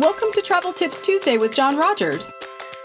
Welcome 0.00 0.32
to 0.32 0.40
Travel 0.40 0.72
Tips 0.72 0.98
Tuesday 1.02 1.36
with 1.36 1.54
John 1.54 1.76
Rogers. 1.76 2.32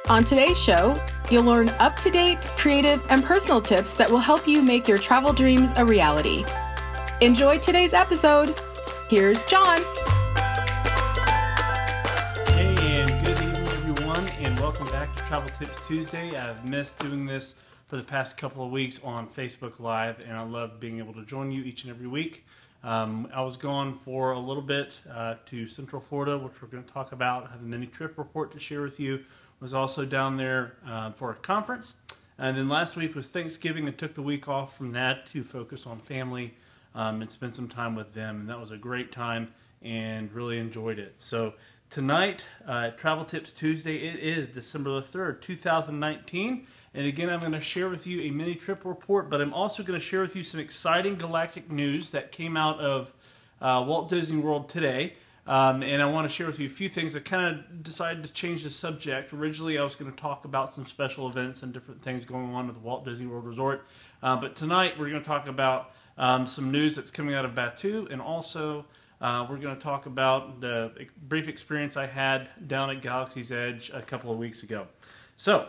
On 0.09 0.25
today's 0.25 0.61
show, 0.61 1.01
you'll 1.31 1.45
learn 1.45 1.69
up 1.79 1.95
to 1.99 2.11
date, 2.11 2.41
creative, 2.57 3.01
and 3.09 3.23
personal 3.23 3.61
tips 3.61 3.93
that 3.93 4.11
will 4.11 4.19
help 4.19 4.45
you 4.45 4.61
make 4.61 4.85
your 4.85 4.97
travel 4.97 5.31
dreams 5.31 5.69
a 5.77 5.85
reality. 5.85 6.43
Enjoy 7.21 7.57
today's 7.57 7.93
episode. 7.93 8.53
Here's 9.09 9.43
John. 9.43 9.77
Hey, 12.47 12.75
and 12.81 13.25
good 13.25 13.39
evening, 13.41 13.65
everyone, 13.65 14.27
and 14.41 14.59
welcome 14.59 14.87
back 14.87 15.15
to 15.15 15.23
Travel 15.23 15.49
Tips 15.57 15.87
Tuesday. 15.87 16.35
I've 16.35 16.69
missed 16.69 16.99
doing 16.99 17.25
this 17.25 17.55
for 17.87 17.95
the 17.95 18.03
past 18.03 18.35
couple 18.35 18.65
of 18.65 18.71
weeks 18.71 18.99
on 19.05 19.29
Facebook 19.29 19.79
Live, 19.79 20.19
and 20.19 20.33
I 20.33 20.43
love 20.43 20.81
being 20.81 20.97
able 20.97 21.13
to 21.13 21.23
join 21.23 21.49
you 21.49 21.63
each 21.63 21.85
and 21.85 21.93
every 21.93 22.07
week. 22.07 22.45
Um, 22.85 23.27
I 23.33 23.41
was 23.41 23.57
gone 23.57 23.95
for 23.95 24.33
a 24.33 24.39
little 24.39 24.61
bit 24.61 24.93
uh, 25.11 25.35
to 25.47 25.67
Central 25.67 25.99
Florida, 25.99 26.37
which 26.37 26.61
we're 26.61 26.67
going 26.67 26.83
to 26.83 26.93
talk 26.93 27.11
about. 27.11 27.47
I 27.47 27.51
have 27.51 27.61
a 27.61 27.63
mini 27.63 27.87
trip 27.87 28.15
report 28.15 28.51
to 28.51 28.59
share 28.59 28.83
with 28.83 28.99
you. 28.99 29.25
Was 29.59 29.73
also 29.73 30.05
down 30.05 30.37
there 30.37 30.75
uh, 30.85 31.11
for 31.13 31.31
a 31.31 31.33
conference, 31.33 31.95
and 32.37 32.55
then 32.55 32.69
last 32.69 32.95
week 32.95 33.15
was 33.15 33.25
Thanksgiving. 33.25 33.87
and 33.87 33.97
took 33.97 34.13
the 34.13 34.21
week 34.21 34.47
off 34.47 34.77
from 34.77 34.91
that 34.91 35.25
to 35.27 35.43
focus 35.43 35.87
on 35.87 35.97
family 35.97 36.53
um, 36.93 37.21
and 37.21 37.31
spend 37.31 37.55
some 37.55 37.69
time 37.69 37.95
with 37.95 38.13
them, 38.13 38.41
and 38.41 38.49
that 38.49 38.59
was 38.59 38.69
a 38.69 38.77
great 38.77 39.11
time 39.11 39.51
and 39.81 40.31
really 40.33 40.59
enjoyed 40.59 40.99
it. 40.99 41.15
So 41.17 41.53
tonight, 41.89 42.43
uh, 42.67 42.91
Travel 42.91 43.25
Tips 43.25 43.51
Tuesday. 43.51 43.97
It 43.97 44.19
is 44.19 44.49
December 44.49 44.91
the 44.91 45.01
third, 45.01 45.41
two 45.41 45.55
thousand 45.55 45.99
nineteen. 45.99 46.67
And 46.95 47.05
again, 47.07 47.29
I'm 47.29 47.41
going 47.41 47.51
to 47.51 47.59
share 47.59 47.89
with 47.89 48.07
you 48.07 48.21
a 48.21 48.31
mini 48.31 48.55
trip 48.55 48.85
report, 48.85 49.29
but 49.29 49.41
I'm 49.41 49.53
also 49.53 49.83
going 49.83 49.99
to 49.99 50.05
share 50.05 50.21
with 50.21 50.33
you 50.33 50.45
some 50.45 50.61
exciting 50.61 51.15
galactic 51.15 51.69
news 51.69 52.11
that 52.11 52.31
came 52.31 52.55
out 52.55 52.79
of 52.79 53.11
uh, 53.61 53.83
Walt 53.85 54.07
Disney 54.07 54.39
World 54.39 54.69
today. 54.69 55.13
Um, 55.45 55.83
and 55.83 56.01
I 56.01 56.05
want 56.05 56.27
to 56.27 56.33
share 56.33 56.47
with 56.47 56.57
you 56.57 56.67
a 56.67 56.69
few 56.69 56.87
things. 56.87 57.13
I 57.13 57.19
kind 57.19 57.53
of 57.53 57.83
decided 57.83 58.23
to 58.23 58.31
change 58.31 58.63
the 58.63 58.69
subject. 58.69 59.33
Originally, 59.33 59.77
I 59.77 59.83
was 59.83 59.95
going 59.95 60.09
to 60.09 60.17
talk 60.17 60.45
about 60.45 60.73
some 60.73 60.85
special 60.85 61.27
events 61.27 61.63
and 61.63 61.73
different 61.73 62.01
things 62.01 62.23
going 62.23 62.55
on 62.55 62.69
at 62.69 62.73
the 62.73 62.79
Walt 62.79 63.03
Disney 63.03 63.27
World 63.27 63.45
Resort. 63.45 63.85
Uh, 64.23 64.37
but 64.37 64.55
tonight, 64.55 64.97
we're 64.97 65.09
going 65.09 65.21
to 65.21 65.27
talk 65.27 65.49
about 65.49 65.91
um, 66.17 66.47
some 66.47 66.71
news 66.71 66.95
that's 66.95 67.11
coming 67.11 67.35
out 67.35 67.43
of 67.43 67.51
Batuu, 67.51 68.09
and 68.09 68.21
also 68.21 68.85
uh, 69.19 69.45
we're 69.49 69.57
going 69.57 69.75
to 69.75 69.81
talk 69.81 70.05
about 70.05 70.61
the 70.61 70.93
brief 71.27 71.49
experience 71.49 71.97
I 71.97 72.07
had 72.07 72.49
down 72.67 72.89
at 72.89 73.01
Galaxy's 73.01 73.51
Edge 73.51 73.91
a 73.93 74.01
couple 74.01 74.31
of 74.31 74.37
weeks 74.37 74.63
ago. 74.63 74.87
So, 75.37 75.67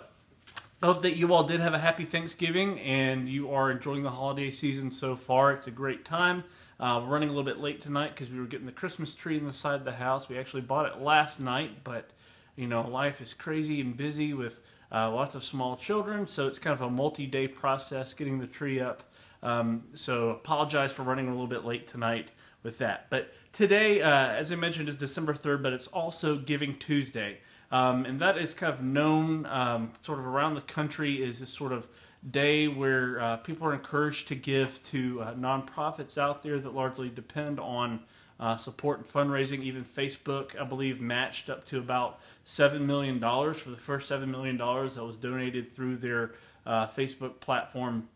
hope 0.86 1.02
that 1.02 1.16
you 1.16 1.34
all 1.34 1.42
did 1.42 1.58
have 1.58 1.74
a 1.74 1.80
happy 1.80 2.04
Thanksgiving 2.04 2.78
and 2.78 3.28
you 3.28 3.50
are 3.50 3.72
enjoying 3.72 4.04
the 4.04 4.10
holiday 4.10 4.50
season 4.50 4.92
so 4.92 5.16
far. 5.16 5.52
It's 5.52 5.66
a 5.66 5.72
great 5.72 6.04
time. 6.04 6.44
Uh, 6.78 7.00
we're 7.02 7.12
running 7.12 7.28
a 7.28 7.32
little 7.32 7.44
bit 7.44 7.58
late 7.58 7.80
tonight 7.80 8.10
because 8.10 8.30
we 8.30 8.38
were 8.38 8.46
getting 8.46 8.66
the 8.66 8.72
Christmas 8.72 9.12
tree 9.12 9.36
in 9.36 9.46
the 9.46 9.52
side 9.52 9.74
of 9.74 9.84
the 9.84 9.92
house. 9.92 10.28
We 10.28 10.38
actually 10.38 10.62
bought 10.62 10.86
it 10.86 11.02
last 11.02 11.40
night, 11.40 11.82
but 11.82 12.10
you 12.54 12.68
know, 12.68 12.82
life 12.82 13.20
is 13.20 13.34
crazy 13.34 13.80
and 13.80 13.96
busy 13.96 14.32
with 14.32 14.60
uh, 14.92 15.10
lots 15.10 15.34
of 15.34 15.42
small 15.42 15.76
children, 15.76 16.28
so 16.28 16.46
it's 16.46 16.60
kind 16.60 16.72
of 16.72 16.82
a 16.82 16.90
multi-day 16.90 17.48
process 17.48 18.14
getting 18.14 18.38
the 18.38 18.46
tree 18.46 18.78
up. 18.78 19.02
Um, 19.42 19.84
so 19.94 20.30
apologize 20.30 20.92
for 20.92 21.02
running 21.02 21.26
a 21.26 21.30
little 21.32 21.48
bit 21.48 21.64
late 21.64 21.88
tonight 21.88 22.30
with 22.62 22.78
that. 22.78 23.10
But 23.10 23.32
today, 23.52 24.02
uh, 24.02 24.28
as 24.28 24.52
I 24.52 24.54
mentioned, 24.54 24.88
is 24.88 24.96
December 24.96 25.34
3rd, 25.34 25.64
but 25.64 25.72
it's 25.72 25.88
also 25.88 26.36
Giving 26.36 26.78
Tuesday. 26.78 27.38
Um, 27.70 28.04
and 28.06 28.20
that 28.20 28.38
is 28.38 28.54
kind 28.54 28.72
of 28.72 28.82
known 28.82 29.46
um, 29.46 29.92
sort 30.02 30.18
of 30.18 30.26
around 30.26 30.54
the 30.54 30.60
country 30.60 31.22
is 31.22 31.40
this 31.40 31.50
sort 31.50 31.72
of 31.72 31.86
day 32.28 32.68
where 32.68 33.20
uh, 33.20 33.36
people 33.38 33.66
are 33.66 33.74
encouraged 33.74 34.28
to 34.28 34.34
give 34.34 34.82
to 34.84 35.22
uh, 35.22 35.34
nonprofits 35.34 36.18
out 36.18 36.42
there 36.42 36.58
that 36.58 36.74
largely 36.74 37.08
depend 37.08 37.60
on 37.60 38.00
uh, 38.38 38.56
support 38.56 38.98
and 38.98 39.08
fundraising. 39.08 39.62
Even 39.62 39.84
Facebook, 39.84 40.60
I 40.60 40.64
believe, 40.64 41.00
matched 41.00 41.48
up 41.48 41.64
to 41.66 41.78
about 41.78 42.20
$7 42.44 42.80
million 42.82 43.20
for 43.20 43.70
the 43.70 43.76
first 43.76 44.10
$7 44.10 44.28
million 44.28 44.56
that 44.56 45.04
was 45.04 45.16
donated 45.16 45.68
through 45.68 45.96
their 45.96 46.32
uh, 46.64 46.86
Facebook 46.86 47.40
platform 47.40 48.08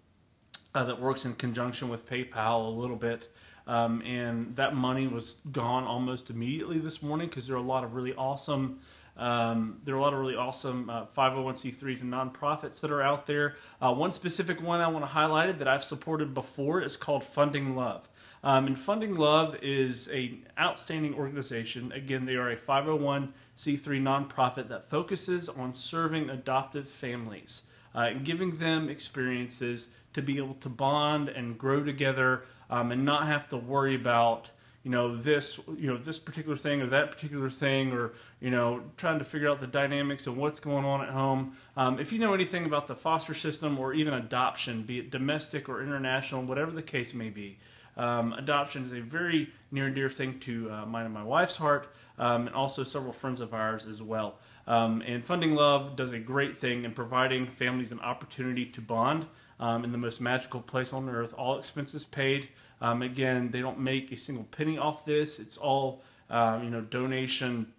uh, 0.74 0.84
that 0.84 1.00
works 1.00 1.24
in 1.24 1.34
conjunction 1.34 1.88
with 1.88 2.08
PayPal 2.08 2.66
a 2.66 2.70
little 2.70 2.96
bit. 2.96 3.28
Um, 3.66 4.02
and 4.02 4.56
that 4.56 4.74
money 4.74 5.06
was 5.06 5.34
gone 5.52 5.84
almost 5.84 6.30
immediately 6.30 6.78
this 6.78 7.02
morning 7.02 7.28
because 7.28 7.46
there 7.46 7.56
are 7.56 7.60
a 7.60 7.62
lot 7.62 7.84
of 7.84 7.94
really 7.94 8.14
awesome 8.14 8.80
um, 9.20 9.80
there 9.84 9.94
are 9.94 9.98
a 9.98 10.00
lot 10.00 10.14
of 10.14 10.18
really 10.18 10.34
awesome 10.34 10.88
uh, 10.88 11.04
501c3s 11.14 12.00
and 12.00 12.10
nonprofits 12.10 12.80
that 12.80 12.90
are 12.90 13.02
out 13.02 13.26
there. 13.26 13.56
Uh, 13.80 13.92
one 13.92 14.12
specific 14.12 14.62
one 14.62 14.80
I 14.80 14.88
want 14.88 15.04
to 15.04 15.10
highlight 15.10 15.58
that 15.58 15.68
I've 15.68 15.84
supported 15.84 16.32
before 16.32 16.80
is 16.80 16.96
called 16.96 17.22
Funding 17.22 17.76
Love. 17.76 18.08
Um, 18.42 18.66
and 18.66 18.78
Funding 18.78 19.16
Love 19.16 19.56
is 19.62 20.08
an 20.08 20.46
outstanding 20.58 21.12
organization. 21.14 21.92
Again, 21.92 22.24
they 22.24 22.36
are 22.36 22.48
a 22.48 22.56
501c3 22.56 23.30
nonprofit 23.58 24.68
that 24.68 24.88
focuses 24.88 25.50
on 25.50 25.74
serving 25.74 26.30
adoptive 26.30 26.88
families 26.88 27.64
uh, 27.94 28.08
and 28.10 28.24
giving 28.24 28.56
them 28.56 28.88
experiences 28.88 29.88
to 30.14 30.22
be 30.22 30.38
able 30.38 30.54
to 30.54 30.70
bond 30.70 31.28
and 31.28 31.58
grow 31.58 31.84
together 31.84 32.44
um, 32.70 32.90
and 32.90 33.04
not 33.04 33.26
have 33.26 33.50
to 33.50 33.58
worry 33.58 33.94
about 33.94 34.48
you 34.82 34.90
know 34.90 35.14
this 35.14 35.58
you 35.76 35.90
know 35.90 35.96
this 35.96 36.18
particular 36.18 36.56
thing 36.56 36.80
or 36.80 36.86
that 36.86 37.10
particular 37.10 37.50
thing 37.50 37.92
or 37.92 38.12
you 38.40 38.50
know 38.50 38.82
trying 38.96 39.18
to 39.18 39.24
figure 39.24 39.50
out 39.50 39.60
the 39.60 39.66
dynamics 39.66 40.26
of 40.26 40.36
what's 40.36 40.60
going 40.60 40.84
on 40.84 41.02
at 41.02 41.10
home. 41.10 41.56
Um, 41.76 41.98
if 41.98 42.12
you 42.12 42.18
know 42.18 42.34
anything 42.34 42.64
about 42.64 42.86
the 42.86 42.94
foster 42.94 43.34
system 43.34 43.78
or 43.78 43.92
even 43.92 44.14
adoption 44.14 44.82
be 44.82 44.98
it 44.98 45.10
domestic 45.10 45.68
or 45.68 45.82
international 45.82 46.42
whatever 46.42 46.70
the 46.70 46.82
case 46.82 47.12
may 47.12 47.30
be 47.30 47.58
um, 47.96 48.32
adoption 48.32 48.84
is 48.84 48.92
a 48.92 49.00
very 49.00 49.50
near 49.70 49.86
and 49.86 49.94
dear 49.94 50.08
thing 50.08 50.38
to 50.40 50.70
uh, 50.70 50.86
mine 50.86 51.04
and 51.04 51.14
my 51.14 51.22
wife's 51.22 51.56
heart 51.56 51.88
um, 52.18 52.46
and 52.46 52.56
also 52.56 52.84
several 52.84 53.12
friends 53.12 53.40
of 53.40 53.52
ours 53.52 53.86
as 53.86 54.00
well. 54.00 54.38
Um, 54.66 55.02
and 55.06 55.24
funding 55.24 55.54
love 55.54 55.96
does 55.96 56.12
a 56.12 56.18
great 56.18 56.58
thing 56.58 56.84
in 56.84 56.92
providing 56.92 57.46
families 57.46 57.92
an 57.92 58.00
opportunity 58.00 58.66
to 58.66 58.80
bond 58.80 59.26
um, 59.58 59.84
in 59.84 59.92
the 59.92 59.98
most 59.98 60.20
magical 60.20 60.60
place 60.60 60.92
on 60.92 61.08
earth 61.08 61.34
all 61.36 61.58
expenses 61.58 62.04
paid 62.04 62.48
um, 62.80 63.02
again, 63.02 63.50
they 63.50 63.60
don't 63.60 63.78
make 63.78 64.10
a 64.12 64.16
single 64.16 64.44
penny 64.44 64.78
off 64.78 65.04
this. 65.04 65.38
It's 65.38 65.56
all 65.56 66.02
um, 66.28 66.64
you 66.64 66.70
know 66.70 66.80
donation 66.80 67.72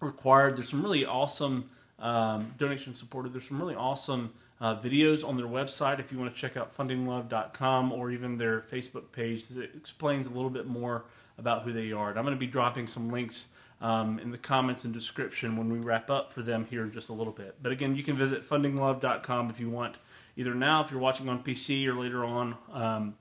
required. 0.00 0.56
There's 0.56 0.68
some 0.68 0.82
really 0.82 1.04
awesome 1.04 1.70
um, 1.98 2.54
donation 2.58 2.94
supported. 2.94 3.32
There's 3.32 3.48
some 3.48 3.60
really 3.60 3.74
awesome 3.74 4.32
uh, 4.60 4.76
videos 4.76 5.26
on 5.26 5.36
their 5.36 5.46
website 5.46 5.98
if 5.98 6.12
you 6.12 6.18
want 6.18 6.34
to 6.34 6.40
check 6.40 6.56
out 6.56 6.76
fundinglove.com 6.76 7.92
or 7.92 8.10
even 8.10 8.36
their 8.36 8.60
Facebook 8.60 9.12
page 9.12 9.48
that 9.48 9.74
explains 9.76 10.26
a 10.26 10.30
little 10.30 10.50
bit 10.50 10.66
more 10.66 11.04
about 11.38 11.62
who 11.62 11.72
they 11.72 11.92
are. 11.92 12.10
And 12.10 12.18
I'm 12.18 12.24
going 12.24 12.36
to 12.36 12.40
be 12.40 12.46
dropping 12.46 12.86
some 12.86 13.10
links 13.10 13.48
um, 13.80 14.18
in 14.18 14.30
the 14.30 14.38
comments 14.38 14.84
and 14.84 14.92
description 14.92 15.56
when 15.56 15.70
we 15.70 15.78
wrap 15.78 16.10
up 16.10 16.32
for 16.32 16.42
them 16.42 16.66
here 16.68 16.82
in 16.82 16.90
just 16.90 17.08
a 17.08 17.12
little 17.12 17.32
bit. 17.32 17.56
But 17.62 17.70
again, 17.70 17.94
you 17.94 18.02
can 18.02 18.16
visit 18.16 18.48
fundinglove.com 18.48 19.50
if 19.50 19.60
you 19.60 19.70
want, 19.70 19.96
either 20.36 20.54
now 20.54 20.82
if 20.82 20.90
you're 20.90 21.00
watching 21.00 21.28
on 21.28 21.42
PC 21.42 21.86
or 21.86 21.94
later 21.94 22.24
on 22.24 22.56
um, 22.72 23.14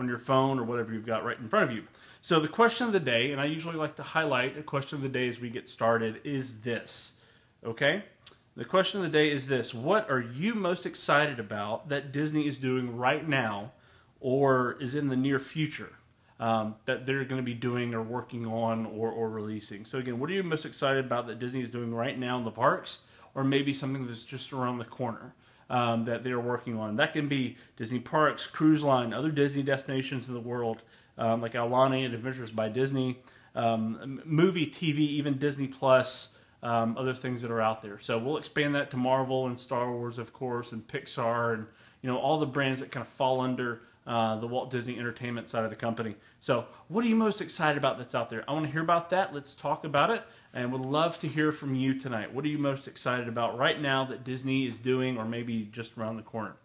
on 0.00 0.08
your 0.08 0.18
phone 0.18 0.58
or 0.58 0.64
whatever 0.64 0.92
you've 0.92 1.06
got 1.06 1.24
right 1.24 1.38
in 1.38 1.48
front 1.48 1.70
of 1.70 1.76
you. 1.76 1.84
So 2.22 2.40
the 2.40 2.48
question 2.48 2.86
of 2.86 2.92
the 2.92 3.00
day, 3.00 3.32
and 3.32 3.40
I 3.40 3.44
usually 3.44 3.76
like 3.76 3.96
to 3.96 4.02
highlight 4.02 4.58
a 4.58 4.62
question 4.62 4.96
of 4.96 5.02
the 5.02 5.08
day 5.08 5.28
as 5.28 5.40
we 5.40 5.48
get 5.50 5.68
started, 5.68 6.20
is 6.24 6.60
this. 6.60 7.14
Okay? 7.64 8.04
The 8.56 8.64
question 8.64 9.00
of 9.00 9.10
the 9.10 9.16
day 9.16 9.30
is 9.30 9.46
this 9.46 9.72
What 9.72 10.10
are 10.10 10.20
you 10.20 10.54
most 10.54 10.84
excited 10.84 11.38
about 11.38 11.88
that 11.88 12.12
Disney 12.12 12.46
is 12.46 12.58
doing 12.58 12.96
right 12.96 13.26
now 13.26 13.72
or 14.20 14.76
is 14.80 14.94
in 14.94 15.08
the 15.08 15.16
near 15.16 15.38
future 15.38 15.92
um, 16.38 16.74
that 16.84 17.06
they're 17.06 17.24
going 17.24 17.40
to 17.40 17.44
be 17.44 17.54
doing 17.54 17.94
or 17.94 18.02
working 18.02 18.46
on 18.46 18.86
or, 18.86 19.10
or 19.10 19.30
releasing? 19.30 19.84
So, 19.84 19.98
again, 19.98 20.18
what 20.18 20.28
are 20.30 20.32
you 20.32 20.42
most 20.42 20.66
excited 20.66 21.04
about 21.04 21.26
that 21.28 21.38
Disney 21.38 21.62
is 21.62 21.70
doing 21.70 21.94
right 21.94 22.18
now 22.18 22.36
in 22.38 22.44
the 22.44 22.50
parks 22.50 23.00
or 23.34 23.44
maybe 23.44 23.72
something 23.72 24.06
that's 24.06 24.24
just 24.24 24.52
around 24.52 24.78
the 24.78 24.84
corner? 24.84 25.34
Um, 25.70 26.04
that 26.04 26.24
they're 26.24 26.40
working 26.40 26.78
on. 26.78 26.96
That 26.96 27.12
can 27.12 27.28
be 27.28 27.56
Disney 27.76 28.00
Parks, 28.00 28.46
Cruise 28.46 28.82
Line, 28.82 29.14
other 29.14 29.30
Disney 29.30 29.62
destinations 29.62 30.28
in 30.28 30.34
the 30.34 30.40
world, 30.40 30.82
um, 31.16 31.40
like 31.40 31.52
Aulani 31.52 32.04
and 32.04 32.12
Adventures 32.12 32.50
by 32.50 32.68
Disney, 32.68 33.20
um, 33.54 34.20
movie, 34.24 34.66
TV, 34.66 34.98
even 34.98 35.38
Disney 35.38 35.68
Plus, 35.68 36.36
um, 36.62 36.98
other 36.98 37.14
things 37.14 37.40
that 37.42 37.50
are 37.50 37.60
out 37.60 37.82
there. 37.82 37.98
So 37.98 38.18
we'll 38.18 38.36
expand 38.36 38.74
that 38.74 38.90
to 38.90 38.96
Marvel 38.96 39.46
and 39.46 39.58
Star 39.58 39.90
Wars, 39.90 40.18
of 40.18 40.32
course, 40.32 40.72
and 40.72 40.86
Pixar, 40.86 41.54
and 41.54 41.66
you 42.02 42.10
know 42.10 42.18
all 42.18 42.38
the 42.38 42.46
brands 42.46 42.80
that 42.80 42.90
kind 42.90 43.06
of 43.06 43.12
fall 43.12 43.40
under 43.40 43.80
uh, 44.06 44.36
the 44.36 44.46
Walt 44.46 44.70
Disney 44.70 44.98
Entertainment 44.98 45.50
side 45.50 45.64
of 45.64 45.70
the 45.70 45.76
company. 45.76 46.16
So, 46.40 46.66
what 46.88 47.04
are 47.04 47.08
you 47.08 47.16
most 47.16 47.40
excited 47.40 47.76
about 47.76 47.98
that's 47.98 48.14
out 48.14 48.30
there? 48.30 48.44
I 48.48 48.52
want 48.52 48.66
to 48.66 48.72
hear 48.72 48.82
about 48.82 49.10
that. 49.10 49.34
Let's 49.34 49.54
talk 49.54 49.84
about 49.84 50.10
it, 50.10 50.22
and 50.54 50.72
would 50.72 50.80
love 50.80 51.18
to 51.20 51.28
hear 51.28 51.52
from 51.52 51.74
you 51.74 51.98
tonight. 51.98 52.32
What 52.32 52.44
are 52.44 52.48
you 52.48 52.58
most 52.58 52.88
excited 52.88 53.28
about 53.28 53.58
right 53.58 53.80
now 53.80 54.04
that 54.06 54.24
Disney 54.24 54.66
is 54.66 54.78
doing, 54.78 55.18
or 55.18 55.24
maybe 55.24 55.68
just 55.70 55.96
around 55.98 56.16
the 56.16 56.22
corner? 56.22 56.56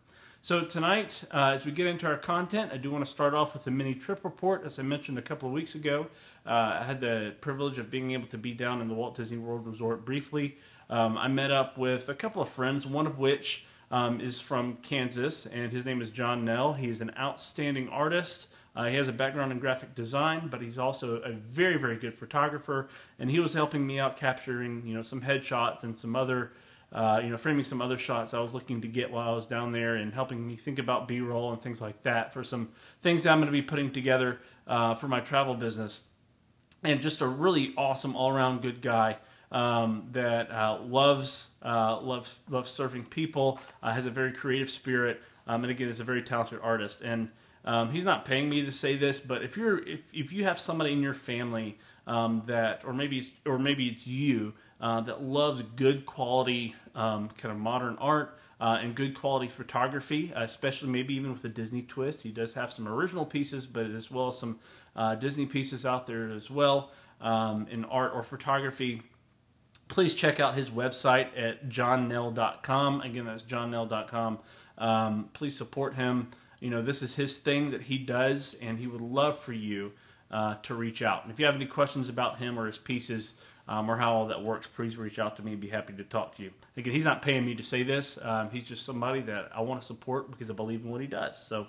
So 0.45 0.61
tonight, 0.61 1.23
uh, 1.33 1.53
as 1.55 1.65
we 1.65 1.71
get 1.71 1.87
into 1.87 2.05
our 2.05 2.17
content, 2.17 2.71
I 2.71 2.77
do 2.77 2.91
want 2.91 3.03
to 3.03 3.09
start 3.09 3.33
off 3.33 3.55
with 3.55 3.65
a 3.65 3.71
mini 3.71 3.95
trip 3.95 4.23
report. 4.23 4.63
As 4.63 4.77
I 4.77 4.83
mentioned 4.83 5.17
a 5.17 5.23
couple 5.23 5.49
of 5.49 5.53
weeks 5.53 5.73
ago, 5.73 6.05
uh, 6.45 6.77
I 6.81 6.83
had 6.83 7.01
the 7.01 7.33
privilege 7.41 7.79
of 7.79 7.89
being 7.89 8.11
able 8.11 8.27
to 8.27 8.37
be 8.37 8.53
down 8.53 8.79
in 8.79 8.87
the 8.87 8.93
Walt 8.93 9.15
Disney 9.15 9.39
World 9.39 9.65
Resort 9.65 10.05
briefly. 10.05 10.57
Um, 10.87 11.17
I 11.17 11.29
met 11.29 11.49
up 11.49 11.79
with 11.79 12.09
a 12.09 12.13
couple 12.13 12.43
of 12.43 12.49
friends, 12.49 12.85
one 12.85 13.07
of 13.07 13.17
which 13.17 13.65
um, 13.91 14.21
is 14.21 14.39
from 14.39 14.77
Kansas, 14.81 15.45
and 15.45 15.71
his 15.71 15.85
name 15.85 16.01
is 16.01 16.09
John 16.09 16.43
Nell. 16.45 16.73
He's 16.73 17.01
an 17.01 17.11
outstanding 17.17 17.89
artist, 17.89 18.47
Uh, 18.75 18.85
he 18.85 18.95
has 18.97 19.07
a 19.07 19.13
background 19.13 19.51
in 19.51 19.59
graphic 19.59 19.95
design, 19.95 20.49
but 20.49 20.61
he's 20.61 20.77
also 20.77 21.21
a 21.21 21.31
very, 21.31 21.77
very 21.77 21.95
good 21.95 22.13
photographer. 22.13 22.89
And 23.19 23.31
he 23.31 23.39
was 23.39 23.53
helping 23.53 23.87
me 23.87 23.99
out 23.99 24.17
capturing, 24.17 24.85
you 24.85 24.93
know, 24.93 25.01
some 25.01 25.21
headshots 25.21 25.83
and 25.83 25.97
some 25.97 26.15
other, 26.15 26.51
uh, 26.91 27.21
you 27.23 27.29
know, 27.29 27.37
framing 27.37 27.63
some 27.63 27.81
other 27.81 27.97
shots 27.97 28.33
I 28.33 28.41
was 28.41 28.53
looking 28.53 28.81
to 28.81 28.87
get 28.87 29.11
while 29.11 29.29
I 29.29 29.33
was 29.33 29.45
down 29.47 29.71
there, 29.71 29.95
and 29.95 30.13
helping 30.13 30.45
me 30.45 30.57
think 30.57 30.77
about 30.77 31.07
B-roll 31.07 31.53
and 31.53 31.61
things 31.61 31.79
like 31.79 32.03
that 32.03 32.33
for 32.33 32.43
some 32.43 32.69
things 33.01 33.23
that 33.23 33.31
I'm 33.31 33.39
going 33.39 33.47
to 33.47 33.51
be 33.53 33.61
putting 33.61 33.91
together 33.91 34.39
uh, 34.67 34.95
for 34.95 35.07
my 35.07 35.21
travel 35.21 35.55
business. 35.55 36.01
And 36.83 37.01
just 37.01 37.21
a 37.21 37.27
really 37.27 37.73
awesome, 37.77 38.15
all-around 38.15 38.61
good 38.61 38.81
guy. 38.81 39.17
Um, 39.55 40.09
that 40.11 40.51
uh, 40.51 40.79
loves 40.83 41.51
uh, 41.63 42.01
loves 42.01 42.35
loves 42.49 42.69
serving 42.69 43.05
people, 43.05 43.57
uh, 43.81 43.93
has 43.93 44.05
a 44.05 44.09
very 44.09 44.33
creative 44.33 44.69
spirit, 44.69 45.21
um, 45.47 45.63
and 45.63 45.71
again 45.71 45.87
is 45.87 46.01
a 46.01 46.03
very 46.03 46.23
talented 46.23 46.59
artist. 46.61 47.01
And 47.01 47.29
um, 47.63 47.89
he's 47.89 48.03
not 48.03 48.25
paying 48.25 48.49
me 48.49 48.65
to 48.65 48.71
say 48.73 48.97
this, 48.97 49.21
but 49.21 49.43
if 49.43 49.55
you're 49.55 49.79
if, 49.87 50.01
if 50.13 50.33
you 50.33 50.43
have 50.43 50.59
somebody 50.59 50.91
in 50.91 51.01
your 51.01 51.13
family 51.13 51.77
um, 52.05 52.43
that, 52.47 52.83
or 52.83 52.91
maybe 52.91 53.19
it's, 53.19 53.31
or 53.45 53.57
maybe 53.57 53.87
it's 53.87 54.05
you 54.05 54.51
uh, 54.81 54.99
that 55.01 55.23
loves 55.23 55.61
good 55.77 56.05
quality 56.05 56.75
um, 56.93 57.29
kind 57.37 57.53
of 57.53 57.57
modern 57.57 57.97
art. 57.99 58.37
Uh, 58.57 58.79
and 58.81 58.95
good 58.95 59.13
quality 59.13 59.49
photography, 59.49 60.33
uh, 60.33 60.41
especially 60.41 60.87
maybe 60.87 61.13
even 61.13 61.29
with 61.29 61.43
a 61.43 61.49
Disney 61.49 61.81
twist. 61.81 62.21
He 62.21 62.31
does 62.31 62.53
have 62.53 62.71
some 62.71 62.87
original 62.87 63.25
pieces, 63.25 63.67
but 63.67 63.87
as 63.87 64.09
well 64.09 64.29
as 64.29 64.37
some 64.37 64.59
uh, 64.95 65.15
Disney 65.15 65.45
pieces 65.45 65.85
out 65.85 66.07
there 66.07 66.31
as 66.31 66.49
well 66.49 66.89
um, 67.19 67.67
in 67.69 67.83
art 67.83 68.13
or 68.15 68.23
photography 68.23 69.01
please 69.87 70.13
check 70.13 70.39
out 70.39 70.55
his 70.55 70.69
website 70.69 71.27
at 71.37 71.69
johnnell.com. 71.69 73.01
Again, 73.01 73.25
that's 73.25 73.43
johnnell.com. 73.43 74.39
Um, 74.77 75.29
please 75.33 75.55
support 75.55 75.95
him. 75.95 76.29
You 76.59 76.69
know, 76.69 76.81
this 76.81 77.01
is 77.01 77.15
his 77.15 77.37
thing 77.37 77.71
that 77.71 77.83
he 77.83 77.97
does, 77.97 78.55
and 78.61 78.79
he 78.79 78.87
would 78.87 79.01
love 79.01 79.39
for 79.39 79.53
you 79.53 79.91
uh, 80.31 80.55
to 80.63 80.73
reach 80.73 81.01
out. 81.01 81.23
And 81.23 81.31
if 81.31 81.39
you 81.39 81.45
have 81.45 81.55
any 81.55 81.65
questions 81.65 82.09
about 82.09 82.39
him 82.39 82.57
or 82.59 82.67
his 82.67 82.77
pieces 82.77 83.35
um, 83.67 83.89
or 83.89 83.97
how 83.97 84.13
all 84.13 84.27
that 84.27 84.43
works, 84.43 84.67
please 84.67 84.97
reach 84.97 85.19
out 85.19 85.35
to 85.37 85.43
me. 85.43 85.55
Be 85.55 85.69
happy 85.69 85.93
to 85.93 86.03
talk 86.03 86.35
to 86.35 86.43
you. 86.43 86.51
Again, 86.77 86.93
he's 86.93 87.03
not 87.03 87.21
paying 87.21 87.45
me 87.45 87.55
to 87.55 87.63
say 87.63 87.83
this. 87.83 88.17
Um, 88.21 88.49
he's 88.49 88.65
just 88.65 88.85
somebody 88.85 89.21
that 89.21 89.51
I 89.53 89.61
want 89.61 89.81
to 89.81 89.87
support 89.87 90.31
because 90.31 90.49
I 90.49 90.53
believe 90.53 90.83
in 90.83 90.89
what 90.89 91.01
he 91.01 91.07
does. 91.07 91.37
So, 91.37 91.67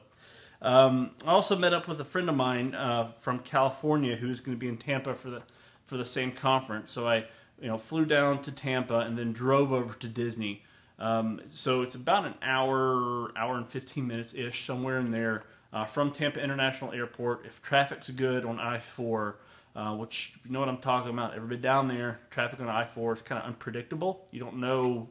um, 0.62 1.10
I 1.26 1.30
also 1.30 1.56
met 1.56 1.74
up 1.74 1.86
with 1.86 2.00
a 2.00 2.04
friend 2.04 2.28
of 2.28 2.34
mine 2.34 2.74
uh, 2.74 3.12
from 3.20 3.40
California 3.40 4.16
who's 4.16 4.40
going 4.40 4.56
to 4.56 4.58
be 4.58 4.68
in 4.68 4.78
Tampa 4.78 5.14
for 5.14 5.30
the 5.30 5.42
for 5.84 5.96
the 5.96 6.04
same 6.04 6.32
conference. 6.32 6.90
So 6.90 7.06
I 7.06 7.26
you 7.60 7.68
know, 7.68 7.78
flew 7.78 8.04
down 8.04 8.42
to 8.42 8.52
Tampa 8.52 9.00
and 9.00 9.18
then 9.18 9.32
drove 9.32 9.72
over 9.72 9.94
to 9.98 10.08
Disney. 10.08 10.62
Um, 10.98 11.40
so 11.48 11.82
it's 11.82 11.94
about 11.94 12.24
an 12.24 12.34
hour, 12.42 13.36
hour 13.36 13.56
and 13.56 13.68
15 13.68 14.06
minutes 14.06 14.34
ish, 14.34 14.64
somewhere 14.64 14.98
in 14.98 15.10
there 15.10 15.44
uh, 15.72 15.84
from 15.84 16.10
Tampa 16.10 16.42
International 16.42 16.92
Airport. 16.92 17.44
If 17.46 17.60
traffic's 17.62 18.10
good 18.10 18.44
on 18.44 18.58
I 18.58 18.78
4, 18.78 19.36
uh, 19.74 19.94
which, 19.94 20.34
you 20.44 20.52
know 20.52 20.60
what 20.60 20.68
I'm 20.68 20.78
talking 20.78 21.10
about, 21.10 21.34
everybody 21.34 21.60
down 21.60 21.88
there, 21.88 22.20
traffic 22.30 22.60
on 22.60 22.68
I 22.68 22.84
4 22.84 23.14
is 23.14 23.22
kind 23.22 23.40
of 23.42 23.46
unpredictable. 23.46 24.26
You 24.30 24.40
don't 24.40 24.56
know 24.56 25.08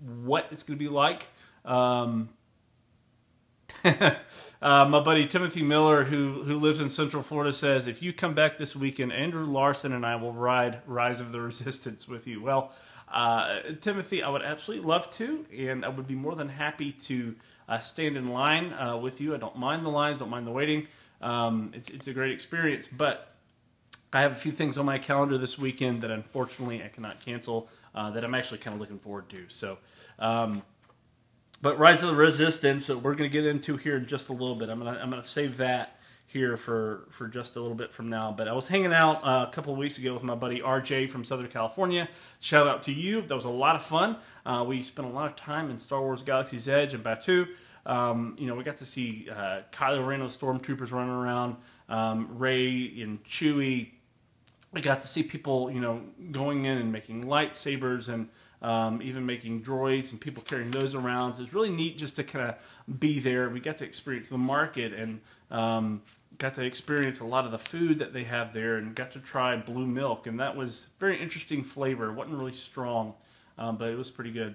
what 0.00 0.46
it's 0.50 0.62
going 0.62 0.78
to 0.78 0.82
be 0.82 0.88
like. 0.90 1.26
Um, 1.64 2.30
uh, 3.84 4.16
my 4.62 5.00
buddy 5.00 5.26
Timothy 5.26 5.62
Miller, 5.62 6.04
who 6.04 6.42
who 6.42 6.58
lives 6.58 6.80
in 6.80 6.90
Central 6.90 7.22
Florida, 7.22 7.52
says 7.52 7.86
if 7.86 8.02
you 8.02 8.12
come 8.12 8.34
back 8.34 8.58
this 8.58 8.74
weekend, 8.74 9.12
Andrew 9.12 9.44
Larson 9.46 9.92
and 9.92 10.04
I 10.04 10.16
will 10.16 10.32
ride 10.32 10.80
Rise 10.86 11.20
of 11.20 11.32
the 11.32 11.40
Resistance 11.40 12.08
with 12.08 12.26
you. 12.26 12.42
Well, 12.42 12.72
uh, 13.12 13.60
Timothy, 13.80 14.22
I 14.22 14.28
would 14.28 14.42
absolutely 14.42 14.86
love 14.86 15.10
to, 15.12 15.46
and 15.56 15.84
I 15.84 15.88
would 15.88 16.08
be 16.08 16.14
more 16.14 16.34
than 16.34 16.48
happy 16.48 16.92
to 16.92 17.36
uh, 17.68 17.78
stand 17.80 18.16
in 18.16 18.30
line 18.30 18.72
uh, 18.72 18.96
with 18.96 19.20
you. 19.20 19.34
I 19.34 19.38
don't 19.38 19.56
mind 19.56 19.84
the 19.84 19.90
lines, 19.90 20.18
don't 20.18 20.30
mind 20.30 20.46
the 20.46 20.52
waiting. 20.52 20.88
Um, 21.20 21.72
it's 21.74 21.88
it's 21.88 22.08
a 22.08 22.12
great 22.12 22.32
experience, 22.32 22.88
but 22.88 23.34
I 24.12 24.22
have 24.22 24.32
a 24.32 24.36
few 24.36 24.52
things 24.52 24.76
on 24.76 24.86
my 24.86 24.98
calendar 24.98 25.38
this 25.38 25.58
weekend 25.58 26.02
that 26.02 26.10
unfortunately 26.10 26.82
I 26.82 26.88
cannot 26.88 27.20
cancel. 27.24 27.68
Uh, 27.94 28.10
that 28.10 28.22
I'm 28.22 28.34
actually 28.34 28.58
kind 28.58 28.74
of 28.74 28.80
looking 28.80 28.98
forward 28.98 29.28
to. 29.30 29.46
So. 29.48 29.78
Um, 30.18 30.62
but 31.60 31.78
Rise 31.78 32.02
of 32.02 32.10
the 32.10 32.16
Resistance, 32.16 32.86
that 32.86 32.98
we're 32.98 33.14
going 33.14 33.28
to 33.30 33.32
get 33.32 33.46
into 33.46 33.76
here 33.76 33.96
in 33.96 34.06
just 34.06 34.28
a 34.28 34.32
little 34.32 34.54
bit. 34.54 34.68
I'm 34.68 34.80
going 34.80 34.94
to 34.94 35.00
I'm 35.00 35.10
to 35.10 35.24
save 35.24 35.56
that 35.58 35.98
here 36.28 36.58
for 36.58 37.06
for 37.10 37.26
just 37.26 37.56
a 37.56 37.60
little 37.60 37.74
bit 37.74 37.92
from 37.92 38.08
now. 38.08 38.30
But 38.30 38.48
I 38.48 38.52
was 38.52 38.68
hanging 38.68 38.92
out 38.92 39.24
uh, 39.24 39.46
a 39.48 39.52
couple 39.52 39.72
of 39.72 39.78
weeks 39.78 39.98
ago 39.98 40.14
with 40.14 40.22
my 40.22 40.34
buddy 40.34 40.60
RJ 40.60 41.10
from 41.10 41.24
Southern 41.24 41.48
California. 41.48 42.08
Shout 42.38 42.68
out 42.68 42.84
to 42.84 42.92
you. 42.92 43.22
That 43.22 43.34
was 43.34 43.46
a 43.46 43.50
lot 43.50 43.74
of 43.74 43.82
fun. 43.82 44.18
Uh, 44.46 44.64
we 44.66 44.82
spent 44.82 45.08
a 45.08 45.10
lot 45.10 45.30
of 45.30 45.36
time 45.36 45.70
in 45.70 45.80
Star 45.80 46.00
Wars 46.00 46.22
Galaxy's 46.22 46.68
Edge 46.68 46.94
and 46.94 47.02
Batuu. 47.02 47.48
Um, 47.86 48.36
you 48.38 48.46
know, 48.46 48.54
we 48.54 48.62
got 48.62 48.76
to 48.78 48.84
see 48.84 49.28
uh, 49.30 49.62
Kylo 49.72 50.06
Ren 50.06 50.20
and 50.20 50.30
stormtroopers 50.30 50.92
running 50.92 51.10
around, 51.10 51.56
um, 51.88 52.38
Rey 52.38 53.00
and 53.00 53.24
Chewie. 53.24 53.92
We 54.72 54.82
got 54.82 55.00
to 55.00 55.08
see 55.08 55.22
people, 55.22 55.70
you 55.70 55.80
know, 55.80 56.02
going 56.30 56.66
in 56.66 56.76
and 56.76 56.92
making 56.92 57.24
lightsabers 57.24 58.10
and 58.10 58.28
um, 58.62 59.00
even 59.02 59.24
making 59.24 59.62
droids 59.62 60.10
and 60.10 60.20
people 60.20 60.42
carrying 60.42 60.70
those 60.70 60.94
around. 60.94 61.34
So 61.34 61.42
it's 61.42 61.52
really 61.54 61.70
neat 61.70 61.98
just 61.98 62.16
to 62.16 62.24
kind 62.24 62.50
of 62.50 62.98
be 62.98 63.20
there. 63.20 63.48
We 63.48 63.60
got 63.60 63.78
to 63.78 63.84
experience 63.84 64.28
the 64.28 64.38
market 64.38 64.92
and 64.92 65.20
um, 65.50 66.02
got 66.38 66.54
to 66.54 66.64
experience 66.64 67.20
a 67.20 67.24
lot 67.24 67.44
of 67.44 67.52
the 67.52 67.58
food 67.58 67.98
that 68.00 68.12
they 68.12 68.24
have 68.24 68.52
there 68.52 68.76
and 68.76 68.94
got 68.94 69.12
to 69.12 69.20
try 69.20 69.56
blue 69.56 69.86
milk. 69.86 70.26
And 70.26 70.40
that 70.40 70.56
was 70.56 70.88
very 70.98 71.20
interesting 71.20 71.64
flavor. 71.64 72.10
It 72.10 72.14
wasn't 72.14 72.38
really 72.38 72.52
strong, 72.52 73.14
um, 73.56 73.76
but 73.76 73.88
it 73.90 73.96
was 73.96 74.10
pretty 74.10 74.32
good. 74.32 74.54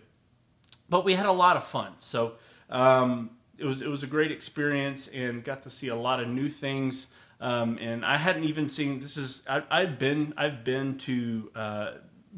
But 0.89 1.05
we 1.05 1.13
had 1.13 1.25
a 1.25 1.31
lot 1.31 1.57
of 1.57 1.65
fun. 1.65 1.93
So 1.99 2.33
um, 2.69 3.31
it 3.57 3.65
was 3.65 3.81
it 3.81 3.87
was 3.87 4.03
a 4.03 4.07
great 4.07 4.31
experience 4.31 5.07
and 5.07 5.43
got 5.43 5.63
to 5.63 5.69
see 5.69 5.87
a 5.87 5.95
lot 5.95 6.19
of 6.19 6.27
new 6.27 6.49
things. 6.49 7.07
Um, 7.39 7.77
and 7.81 8.05
I 8.05 8.17
hadn't 8.17 8.45
even 8.45 8.67
seen 8.67 8.99
this 8.99 9.17
is 9.17 9.43
I, 9.47 9.81
have 9.81 9.99
been 9.99 10.33
I've 10.37 10.63
been 10.63 10.97
to 10.99 11.51
uh, 11.55 11.91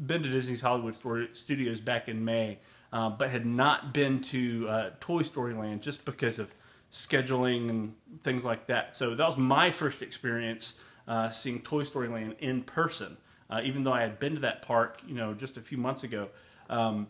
been 0.04 0.22
to 0.22 0.28
Disney's 0.28 0.60
Hollywood 0.60 0.96
Studios 1.34 1.80
back 1.80 2.08
in 2.08 2.24
May, 2.24 2.58
uh, 2.92 3.10
but 3.10 3.30
had 3.30 3.46
not 3.46 3.94
been 3.94 4.20
to 4.24 4.68
uh, 4.68 4.90
Toy 5.00 5.22
Story 5.22 5.54
Land 5.54 5.82
just 5.82 6.04
because 6.04 6.38
of 6.38 6.54
scheduling 6.92 7.68
and 7.68 7.94
things 8.22 8.44
like 8.44 8.66
that. 8.66 8.96
So 8.96 9.14
that 9.14 9.26
was 9.26 9.36
my 9.36 9.70
first 9.70 10.02
experience 10.02 10.78
uh, 11.08 11.30
seeing 11.30 11.60
Toy 11.60 11.82
Story 11.84 12.08
Land 12.08 12.36
in 12.38 12.62
person, 12.62 13.16
uh, 13.48 13.60
even 13.64 13.82
though 13.82 13.92
I 13.92 14.02
had 14.02 14.18
been 14.18 14.34
to 14.34 14.40
that 14.40 14.62
park, 14.62 15.00
you 15.06 15.14
know, 15.14 15.34
just 15.34 15.56
a 15.56 15.60
few 15.60 15.78
months 15.78 16.04
ago. 16.04 16.28
Um, 16.68 17.08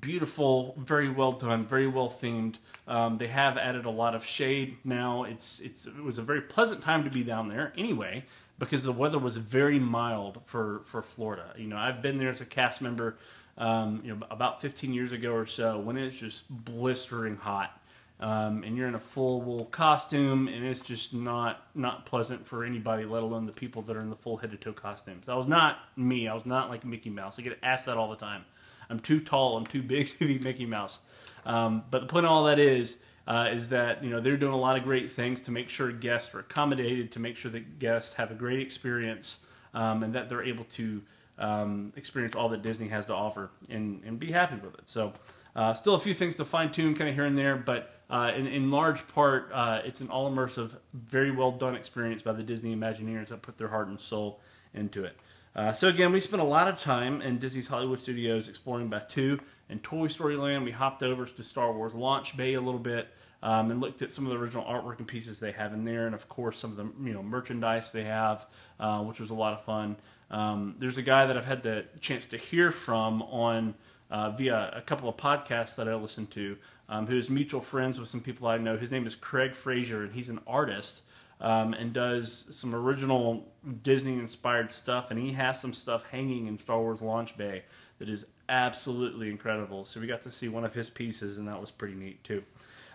beautiful, 0.00 0.74
very 0.78 1.08
well 1.08 1.32
done, 1.32 1.66
very 1.66 1.86
well 1.86 2.08
themed. 2.08 2.56
Um, 2.86 3.18
they 3.18 3.26
have 3.28 3.56
added 3.56 3.86
a 3.86 3.90
lot 3.90 4.14
of 4.14 4.26
shade 4.26 4.78
now. 4.84 5.24
It's 5.24 5.60
it's 5.60 5.86
it 5.86 6.02
was 6.02 6.18
a 6.18 6.22
very 6.22 6.40
pleasant 6.40 6.82
time 6.82 7.04
to 7.04 7.10
be 7.10 7.22
down 7.22 7.48
there 7.48 7.72
anyway 7.76 8.24
because 8.60 8.84
the 8.84 8.92
weather 8.92 9.18
was 9.18 9.38
very 9.38 9.80
mild 9.80 10.40
for 10.44 10.82
for 10.84 11.02
Florida. 11.02 11.52
You 11.56 11.66
know, 11.66 11.76
I've 11.76 12.00
been 12.00 12.18
there 12.18 12.28
as 12.28 12.40
a 12.40 12.46
cast 12.46 12.80
member, 12.80 13.16
um, 13.58 14.02
you 14.04 14.14
know, 14.14 14.26
about 14.30 14.60
15 14.60 14.92
years 14.92 15.10
ago 15.10 15.32
or 15.32 15.46
so 15.46 15.80
when 15.80 15.96
it's 15.96 16.20
just 16.20 16.44
blistering 16.48 17.36
hot. 17.36 17.76
Um, 18.20 18.64
and 18.64 18.76
you're 18.76 18.86
in 18.86 18.94
a 18.94 19.00
full 19.00 19.40
wool 19.40 19.64
costume, 19.64 20.46
and 20.46 20.62
it's 20.62 20.80
just 20.80 21.14
not 21.14 21.64
not 21.74 22.04
pleasant 22.04 22.46
for 22.46 22.64
anybody, 22.64 23.06
let 23.06 23.22
alone 23.22 23.46
the 23.46 23.52
people 23.52 23.80
that 23.82 23.96
are 23.96 24.00
in 24.02 24.10
the 24.10 24.16
full 24.16 24.36
head 24.36 24.50
to 24.50 24.58
toe 24.58 24.74
costumes. 24.74 25.26
That 25.26 25.36
was 25.38 25.46
not 25.46 25.78
me. 25.96 26.28
I 26.28 26.34
was 26.34 26.44
not 26.44 26.68
like 26.68 26.84
Mickey 26.84 27.08
Mouse. 27.08 27.38
I 27.38 27.42
get 27.42 27.58
asked 27.62 27.86
that 27.86 27.96
all 27.96 28.10
the 28.10 28.16
time. 28.16 28.44
I'm 28.90 29.00
too 29.00 29.20
tall. 29.20 29.56
I'm 29.56 29.66
too 29.66 29.82
big 29.82 30.08
to 30.18 30.26
be 30.26 30.38
Mickey 30.38 30.66
Mouse. 30.66 31.00
Um, 31.46 31.84
but 31.90 32.02
the 32.02 32.06
point 32.08 32.26
of 32.26 32.32
all 32.32 32.44
that 32.44 32.58
is, 32.58 32.98
uh, 33.30 33.48
is 33.52 33.68
that 33.68 34.02
you 34.02 34.10
know 34.10 34.18
they're 34.18 34.36
doing 34.36 34.52
a 34.52 34.58
lot 34.58 34.76
of 34.76 34.82
great 34.82 35.12
things 35.12 35.40
to 35.40 35.52
make 35.52 35.68
sure 35.68 35.92
guests 35.92 36.34
are 36.34 36.40
accommodated, 36.40 37.12
to 37.12 37.20
make 37.20 37.36
sure 37.36 37.48
that 37.52 37.78
guests 37.78 38.14
have 38.14 38.32
a 38.32 38.34
great 38.34 38.58
experience, 38.58 39.38
um, 39.72 40.02
and 40.02 40.12
that 40.12 40.28
they're 40.28 40.42
able 40.42 40.64
to 40.64 41.00
um, 41.38 41.92
experience 41.94 42.34
all 42.34 42.48
that 42.48 42.62
Disney 42.62 42.88
has 42.88 43.06
to 43.06 43.14
offer 43.14 43.50
and, 43.70 44.02
and 44.04 44.18
be 44.18 44.32
happy 44.32 44.56
with 44.56 44.74
it. 44.74 44.82
So, 44.86 45.12
uh, 45.54 45.74
still 45.74 45.94
a 45.94 46.00
few 46.00 46.12
things 46.12 46.34
to 46.36 46.44
fine 46.44 46.72
tune, 46.72 46.92
kind 46.96 47.08
of 47.08 47.14
here 47.14 47.24
and 47.24 47.38
there, 47.38 47.54
but 47.54 47.94
uh, 48.10 48.32
in, 48.36 48.48
in, 48.48 48.72
large 48.72 49.06
part, 49.06 49.48
uh, 49.54 49.80
it's 49.84 50.00
an 50.00 50.08
all 50.08 50.28
immersive, 50.28 50.74
very 50.92 51.30
well 51.30 51.52
done 51.52 51.76
experience 51.76 52.22
by 52.22 52.32
the 52.32 52.42
Disney 52.42 52.74
Imagineers 52.74 53.28
that 53.28 53.42
put 53.42 53.56
their 53.58 53.68
heart 53.68 53.86
and 53.86 54.00
soul 54.00 54.40
into 54.74 55.04
it. 55.04 55.16
Uh, 55.54 55.72
so 55.72 55.86
again, 55.86 56.10
we 56.10 56.20
spent 56.20 56.42
a 56.42 56.44
lot 56.44 56.66
of 56.66 56.80
time 56.80 57.22
in 57.22 57.38
Disney's 57.38 57.68
Hollywood 57.68 58.00
Studios 58.00 58.48
exploring 58.48 58.90
Batuu 58.90 59.38
and 59.68 59.80
Toy 59.84 60.08
Story 60.08 60.36
Land. 60.36 60.64
We 60.64 60.72
hopped 60.72 61.04
over 61.04 61.24
to 61.24 61.42
Star 61.44 61.72
Wars 61.72 61.94
Launch 61.94 62.36
Bay 62.36 62.54
a 62.54 62.60
little 62.60 62.80
bit 62.80 63.08
um, 63.42 63.70
and 63.70 63.80
looked 63.80 64.02
at 64.02 64.12
some 64.12 64.26
of 64.26 64.32
the 64.32 64.38
original 64.38 64.64
artwork 64.64 64.98
and 64.98 65.08
pieces 65.08 65.38
they 65.38 65.52
have 65.52 65.72
in 65.72 65.84
there, 65.84 66.06
and 66.06 66.14
of 66.14 66.28
course 66.28 66.58
some 66.58 66.70
of 66.70 66.76
the 66.76 67.06
you 67.06 67.12
know 67.12 67.22
merchandise 67.22 67.90
they 67.90 68.04
have, 68.04 68.46
uh, 68.78 69.00
which 69.02 69.20
was 69.20 69.30
a 69.30 69.34
lot 69.34 69.52
of 69.52 69.64
fun. 69.64 69.96
Um, 70.30 70.76
there's 70.78 70.98
a 70.98 71.02
guy 71.02 71.26
that 71.26 71.36
I've 71.36 71.44
had 71.44 71.62
the 71.62 71.84
chance 72.00 72.26
to 72.26 72.36
hear 72.36 72.70
from 72.70 73.22
on 73.22 73.74
uh, 74.10 74.30
via 74.30 74.72
a 74.74 74.80
couple 74.80 75.08
of 75.08 75.16
podcasts 75.16 75.76
that 75.76 75.88
I 75.88 75.94
listen 75.94 76.26
to, 76.28 76.56
um, 76.88 77.06
who's 77.06 77.30
mutual 77.30 77.60
friends 77.60 77.98
with 77.98 78.08
some 78.08 78.20
people 78.20 78.48
I 78.48 78.58
know. 78.58 78.76
His 78.76 78.90
name 78.90 79.06
is 79.06 79.14
Craig 79.14 79.54
Frazier, 79.54 80.02
and 80.02 80.12
he's 80.12 80.28
an 80.28 80.40
artist 80.46 81.02
um, 81.40 81.72
and 81.74 81.92
does 81.92 82.46
some 82.50 82.74
original 82.74 83.46
Disney 83.82 84.14
inspired 84.14 84.72
stuff. 84.72 85.10
And 85.10 85.18
he 85.18 85.32
has 85.32 85.60
some 85.60 85.72
stuff 85.72 86.10
hanging 86.10 86.46
in 86.46 86.58
Star 86.58 86.80
Wars 86.80 87.02
Launch 87.02 87.36
Bay 87.36 87.62
that 87.98 88.08
is 88.08 88.26
absolutely 88.48 89.30
incredible. 89.30 89.84
So 89.84 90.00
we 90.00 90.06
got 90.06 90.22
to 90.22 90.30
see 90.30 90.48
one 90.48 90.64
of 90.64 90.74
his 90.74 90.90
pieces, 90.90 91.38
and 91.38 91.46
that 91.48 91.60
was 91.60 91.70
pretty 91.70 91.94
neat 91.94 92.22
too. 92.24 92.42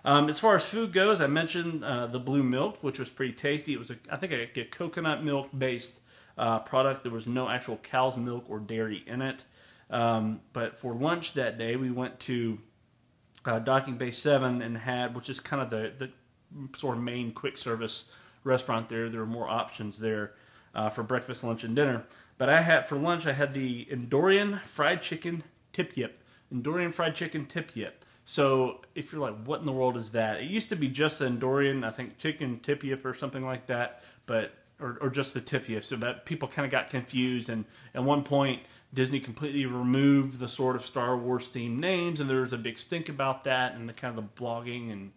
Um, 0.06 0.30
as 0.30 0.40
far 0.40 0.56
as 0.56 0.64
food 0.64 0.94
goes, 0.94 1.20
I 1.20 1.26
mentioned 1.26 1.84
uh, 1.84 2.06
the 2.06 2.20
blue 2.20 2.44
milk, 2.44 2.78
which 2.82 3.00
was 3.00 3.10
pretty 3.10 3.34
tasty. 3.34 3.74
It 3.74 3.80
was, 3.80 3.90
a, 3.90 3.98
I 4.10 4.18
think, 4.18 4.32
a, 4.32 4.60
a 4.60 4.66
coconut 4.66 5.24
milk 5.24 5.50
based 5.58 6.00
uh, 6.38 6.60
product. 6.60 7.02
There 7.04 7.12
was 7.12 7.26
no 7.26 7.50
actual 7.50 7.78
cow's 7.78 8.16
milk 8.16 8.46
or 8.48 8.60
dairy 8.60 9.04
in 9.08 9.24
it. 9.24 9.46
Um, 9.90 10.42
but 10.54 10.78
for 10.78 10.94
lunch 10.94 11.34
that 11.34 11.58
day, 11.58 11.76
we 11.76 11.90
went 11.90 12.20
to 12.22 12.60
uh, 13.46 13.58
Docking 13.58 13.98
Bay 13.98 14.12
7 14.12 14.62
and 14.62 14.78
had, 14.78 15.16
which 15.16 15.28
is 15.28 15.40
kind 15.40 15.62
of 15.62 15.72
the, 15.72 15.92
the 15.98 16.78
sort 16.78 16.98
of 16.98 17.04
main 17.04 17.32
quick 17.32 17.58
service 17.58 18.06
restaurant 18.44 18.90
there. 18.90 19.10
There 19.10 19.22
are 19.22 19.28
more 19.28 19.50
options 19.50 19.98
there 19.98 20.34
uh, 20.76 20.90
for 20.90 21.02
breakfast, 21.02 21.44
lunch, 21.44 21.64
and 21.64 21.76
dinner. 21.76 22.04
But 22.38 22.50
I 22.50 22.62
had 22.62 22.88
for 22.88 22.96
lunch, 22.96 23.26
I 23.26 23.34
had 23.34 23.56
the 23.56 23.86
Endorian 23.86 24.62
fried 24.64 25.02
chicken 25.02 25.44
tip 25.74 25.98
yip. 25.98 26.20
Endorian 26.54 26.94
fried 26.94 27.16
chicken 27.16 27.48
tip 27.48 27.76
yip. 27.76 28.05
So 28.26 28.82
if 28.96 29.12
you're 29.12 29.22
like, 29.22 29.46
what 29.46 29.60
in 29.60 29.66
the 29.66 29.72
world 29.72 29.96
is 29.96 30.12
that? 30.12 30.42
It 30.42 30.50
used 30.50 30.70
to 30.70 30.76
be 30.76 30.88
just 30.88 31.20
the 31.20 31.26
Endorian, 31.26 31.86
I 31.86 31.92
think 31.92 32.18
chicken 32.18 32.60
tip 32.60 32.84
yip 32.84 33.06
or 33.06 33.14
something 33.14 33.46
like 33.46 33.68
that, 33.68 34.04
but 34.26 34.52
or, 34.80 34.98
or 35.00 35.10
just 35.10 35.34
the 35.34 35.42
tip 35.42 35.70
yip. 35.70 35.84
So 35.84 35.96
that 35.98 36.26
people 36.26 36.48
kind 36.48 36.66
of 36.66 36.72
got 36.72 36.90
confused, 36.90 37.50
and 37.50 37.66
at 37.94 38.04
one 38.04 38.24
point 38.24 38.62
Disney 38.94 39.20
completely 39.20 39.66
removed 39.66 40.40
the 40.40 40.50
sort 40.50 40.76
of 40.76 40.86
Star 40.86 41.16
Wars 41.16 41.48
themed 41.50 41.78
names, 41.78 42.20
and 42.20 42.30
there 42.30 42.42
was 42.42 42.54
a 42.54 42.58
big 42.58 42.80
stink 42.80 43.10
about 43.10 43.44
that, 43.44 43.76
and 43.76 43.88
the 43.88 43.94
kind 43.94 44.18
of 44.18 44.24
the 44.24 44.44
blogging 44.44 44.92
and 44.92 45.12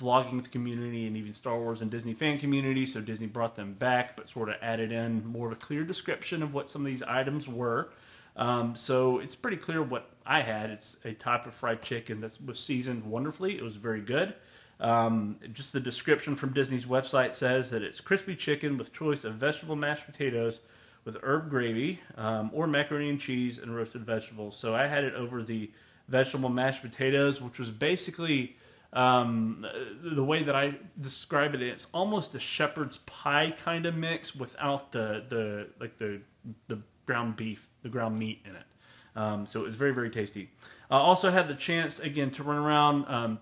vlogging 0.00 0.50
community, 0.50 1.06
and 1.06 1.16
even 1.16 1.32
Star 1.32 1.58
Wars 1.58 1.82
and 1.82 1.90
Disney 1.90 2.14
fan 2.14 2.38
community. 2.38 2.86
So 2.86 3.00
Disney 3.00 3.26
brought 3.26 3.56
them 3.56 3.74
back, 3.74 4.16
but 4.16 4.28
sort 4.28 4.48
of 4.48 4.56
added 4.62 4.90
in 4.90 5.26
more 5.26 5.48
of 5.48 5.52
a 5.52 5.56
clear 5.56 5.84
description 5.84 6.42
of 6.42 6.54
what 6.54 6.70
some 6.70 6.82
of 6.82 6.86
these 6.86 7.02
items 7.02 7.46
were. 7.46 7.90
Um, 8.36 8.74
so 8.74 9.18
it's 9.20 9.36
pretty 9.36 9.58
clear 9.58 9.82
what 9.82 10.10
I 10.26 10.42
had. 10.42 10.70
It's 10.70 10.96
a 11.04 11.12
type 11.12 11.46
of 11.46 11.54
fried 11.54 11.82
chicken 11.82 12.20
that 12.20 12.38
was 12.44 12.58
seasoned 12.58 13.04
wonderfully. 13.04 13.56
It 13.56 13.62
was 13.62 13.76
very 13.76 14.00
good. 14.00 14.34
Um, 14.80 15.38
just 15.52 15.72
the 15.72 15.80
description 15.80 16.34
from 16.34 16.52
Disney's 16.52 16.84
website 16.84 17.34
says 17.34 17.70
that 17.70 17.82
it's 17.82 18.00
crispy 18.00 18.34
chicken 18.34 18.76
with 18.76 18.92
choice 18.92 19.24
of 19.24 19.34
vegetable 19.34 19.76
mashed 19.76 20.06
potatoes 20.06 20.60
with 21.04 21.16
herb 21.22 21.50
gravy 21.50 22.00
um, 22.16 22.50
or 22.52 22.66
macaroni 22.66 23.10
and 23.10 23.20
cheese 23.20 23.58
and 23.58 23.74
roasted 23.74 24.04
vegetables. 24.04 24.56
So 24.56 24.74
I 24.74 24.86
had 24.86 25.04
it 25.04 25.14
over 25.14 25.42
the 25.42 25.70
vegetable 26.08 26.48
mashed 26.48 26.82
potatoes, 26.82 27.40
which 27.40 27.58
was 27.58 27.70
basically 27.70 28.56
um, 28.92 29.66
the 30.02 30.24
way 30.24 30.42
that 30.42 30.54
I 30.54 30.76
describe 31.00 31.54
it. 31.54 31.62
It's 31.62 31.86
almost 31.92 32.34
a 32.34 32.40
shepherd's 32.40 32.98
pie 32.98 33.54
kind 33.64 33.86
of 33.86 33.94
mix 33.94 34.34
without 34.34 34.92
the 34.92 35.24
the 35.28 35.68
like 35.80 35.98
the 35.98 36.20
the 36.68 36.80
ground 37.06 37.36
beef, 37.36 37.68
the 37.82 37.88
ground 37.88 38.18
meat 38.18 38.40
in 38.44 38.54
it. 38.54 38.64
Um, 39.16 39.46
so 39.46 39.60
it 39.60 39.64
was 39.64 39.76
very 39.76 39.92
very 39.92 40.10
tasty. 40.10 40.50
I 40.90 40.98
also 40.98 41.30
had 41.30 41.48
the 41.48 41.54
chance 41.54 41.98
again 41.98 42.30
to 42.32 42.42
run 42.42 42.56
around. 42.56 43.06
Um, 43.06 43.38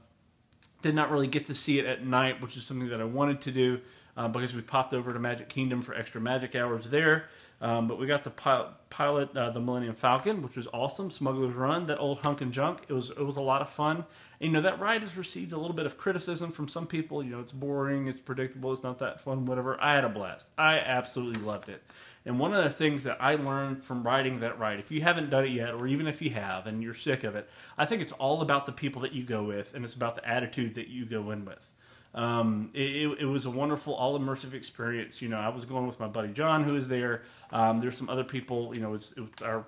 did 0.82 0.94
not 0.94 1.10
really 1.10 1.28
get 1.28 1.46
to 1.46 1.54
see 1.54 1.78
it 1.78 1.86
at 1.86 2.04
night, 2.04 2.42
which 2.42 2.56
is 2.56 2.64
something 2.66 2.88
that 2.88 3.00
I 3.00 3.04
wanted 3.04 3.40
to 3.42 3.52
do 3.52 3.80
uh, 4.16 4.28
because 4.28 4.54
we 4.54 4.60
popped 4.60 4.92
over 4.92 5.12
to 5.12 5.18
Magic 5.18 5.48
Kingdom 5.48 5.80
for 5.80 5.94
extra 5.94 6.20
magic 6.20 6.54
hours 6.54 6.90
there. 6.90 7.26
Um, 7.60 7.86
but 7.86 7.96
we 7.96 8.06
got 8.06 8.24
the 8.24 8.30
pilot, 8.30 8.70
pilot 8.90 9.36
uh, 9.36 9.50
the 9.50 9.60
Millennium 9.60 9.94
Falcon, 9.94 10.42
which 10.42 10.56
was 10.56 10.66
awesome. 10.74 11.12
Smuggler's 11.12 11.54
Run, 11.54 11.86
that 11.86 11.98
old 12.00 12.18
hunk 12.18 12.40
and 12.40 12.52
junk. 12.52 12.80
It 12.88 12.92
was 12.92 13.10
it 13.10 13.24
was 13.24 13.36
a 13.36 13.40
lot 13.40 13.62
of 13.62 13.70
fun. 13.70 14.04
And, 14.40 14.48
you 14.48 14.50
know 14.50 14.62
that 14.62 14.80
ride 14.80 15.02
has 15.02 15.16
received 15.16 15.52
a 15.52 15.56
little 15.56 15.76
bit 15.76 15.86
of 15.86 15.96
criticism 15.96 16.50
from 16.50 16.66
some 16.66 16.88
people. 16.88 17.22
You 17.22 17.30
know 17.30 17.40
it's 17.40 17.52
boring, 17.52 18.08
it's 18.08 18.18
predictable, 18.18 18.72
it's 18.72 18.82
not 18.82 18.98
that 18.98 19.20
fun, 19.20 19.46
whatever. 19.46 19.80
I 19.80 19.94
had 19.94 20.02
a 20.02 20.08
blast. 20.08 20.48
I 20.58 20.78
absolutely 20.78 21.40
loved 21.42 21.68
it. 21.68 21.84
And 22.24 22.38
one 22.38 22.54
of 22.54 22.62
the 22.62 22.70
things 22.70 23.04
that 23.04 23.16
I 23.20 23.34
learned 23.34 23.82
from 23.82 24.04
riding 24.04 24.40
that 24.40 24.58
ride, 24.58 24.78
if 24.78 24.90
you 24.90 25.00
haven't 25.00 25.30
done 25.30 25.44
it 25.44 25.50
yet, 25.50 25.74
or 25.74 25.86
even 25.88 26.06
if 26.06 26.22
you 26.22 26.30
have 26.30 26.66
and 26.66 26.82
you're 26.82 26.94
sick 26.94 27.24
of 27.24 27.34
it, 27.34 27.50
I 27.76 27.84
think 27.84 28.00
it's 28.00 28.12
all 28.12 28.42
about 28.42 28.66
the 28.66 28.72
people 28.72 29.02
that 29.02 29.12
you 29.12 29.24
go 29.24 29.42
with, 29.42 29.74
and 29.74 29.84
it's 29.84 29.94
about 29.94 30.14
the 30.14 30.28
attitude 30.28 30.76
that 30.76 30.88
you 30.88 31.04
go 31.04 31.30
in 31.32 31.44
with. 31.44 31.72
Um, 32.14 32.70
it, 32.74 33.20
it, 33.20 33.24
was 33.24 33.46
a 33.46 33.50
wonderful, 33.50 33.94
all 33.94 34.18
immersive 34.18 34.52
experience. 34.52 35.22
You 35.22 35.30
know, 35.30 35.38
I 35.38 35.48
was 35.48 35.64
going 35.64 35.86
with 35.86 35.98
my 35.98 36.08
buddy 36.08 36.28
John, 36.28 36.62
who 36.62 36.74
was 36.74 36.86
there. 36.86 37.22
Um, 37.50 37.80
there's 37.80 37.96
some 37.96 38.10
other 38.10 38.24
people. 38.24 38.74
You 38.74 38.82
know, 38.82 38.88
it 38.88 38.92
was, 38.92 39.14
it 39.16 39.42
our 39.42 39.64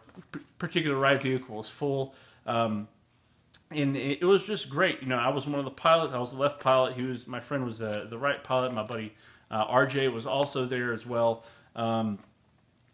particular 0.59 0.97
ride 0.97 1.23
vehicle 1.23 1.57
was 1.57 1.71
full, 1.71 2.15
um, 2.45 2.87
and 3.71 3.97
it, 3.97 4.19
it, 4.21 4.27
was 4.27 4.45
just 4.45 4.69
great. 4.69 5.01
You 5.01 5.09
know, 5.09 5.17
I 5.17 5.31
was 5.31 5.47
one 5.47 5.59
of 5.59 5.65
the 5.65 5.71
pilots. 5.71 6.13
I 6.13 6.19
was 6.19 6.33
the 6.33 6.39
left 6.39 6.61
pilot. 6.61 6.95
He 6.95 7.03
was 7.03 7.27
my 7.27 7.41
friend 7.41 7.65
was 7.65 7.79
the 7.79 8.07
the 8.11 8.19
right 8.19 8.45
pilot. 8.45 8.75
My 8.75 8.85
buddy 8.85 9.15
uh, 9.51 9.67
RJ 9.67 10.13
was 10.13 10.27
also 10.27 10.67
there 10.67 10.93
as 10.93 11.07
well. 11.07 11.45
Um, 11.75 12.19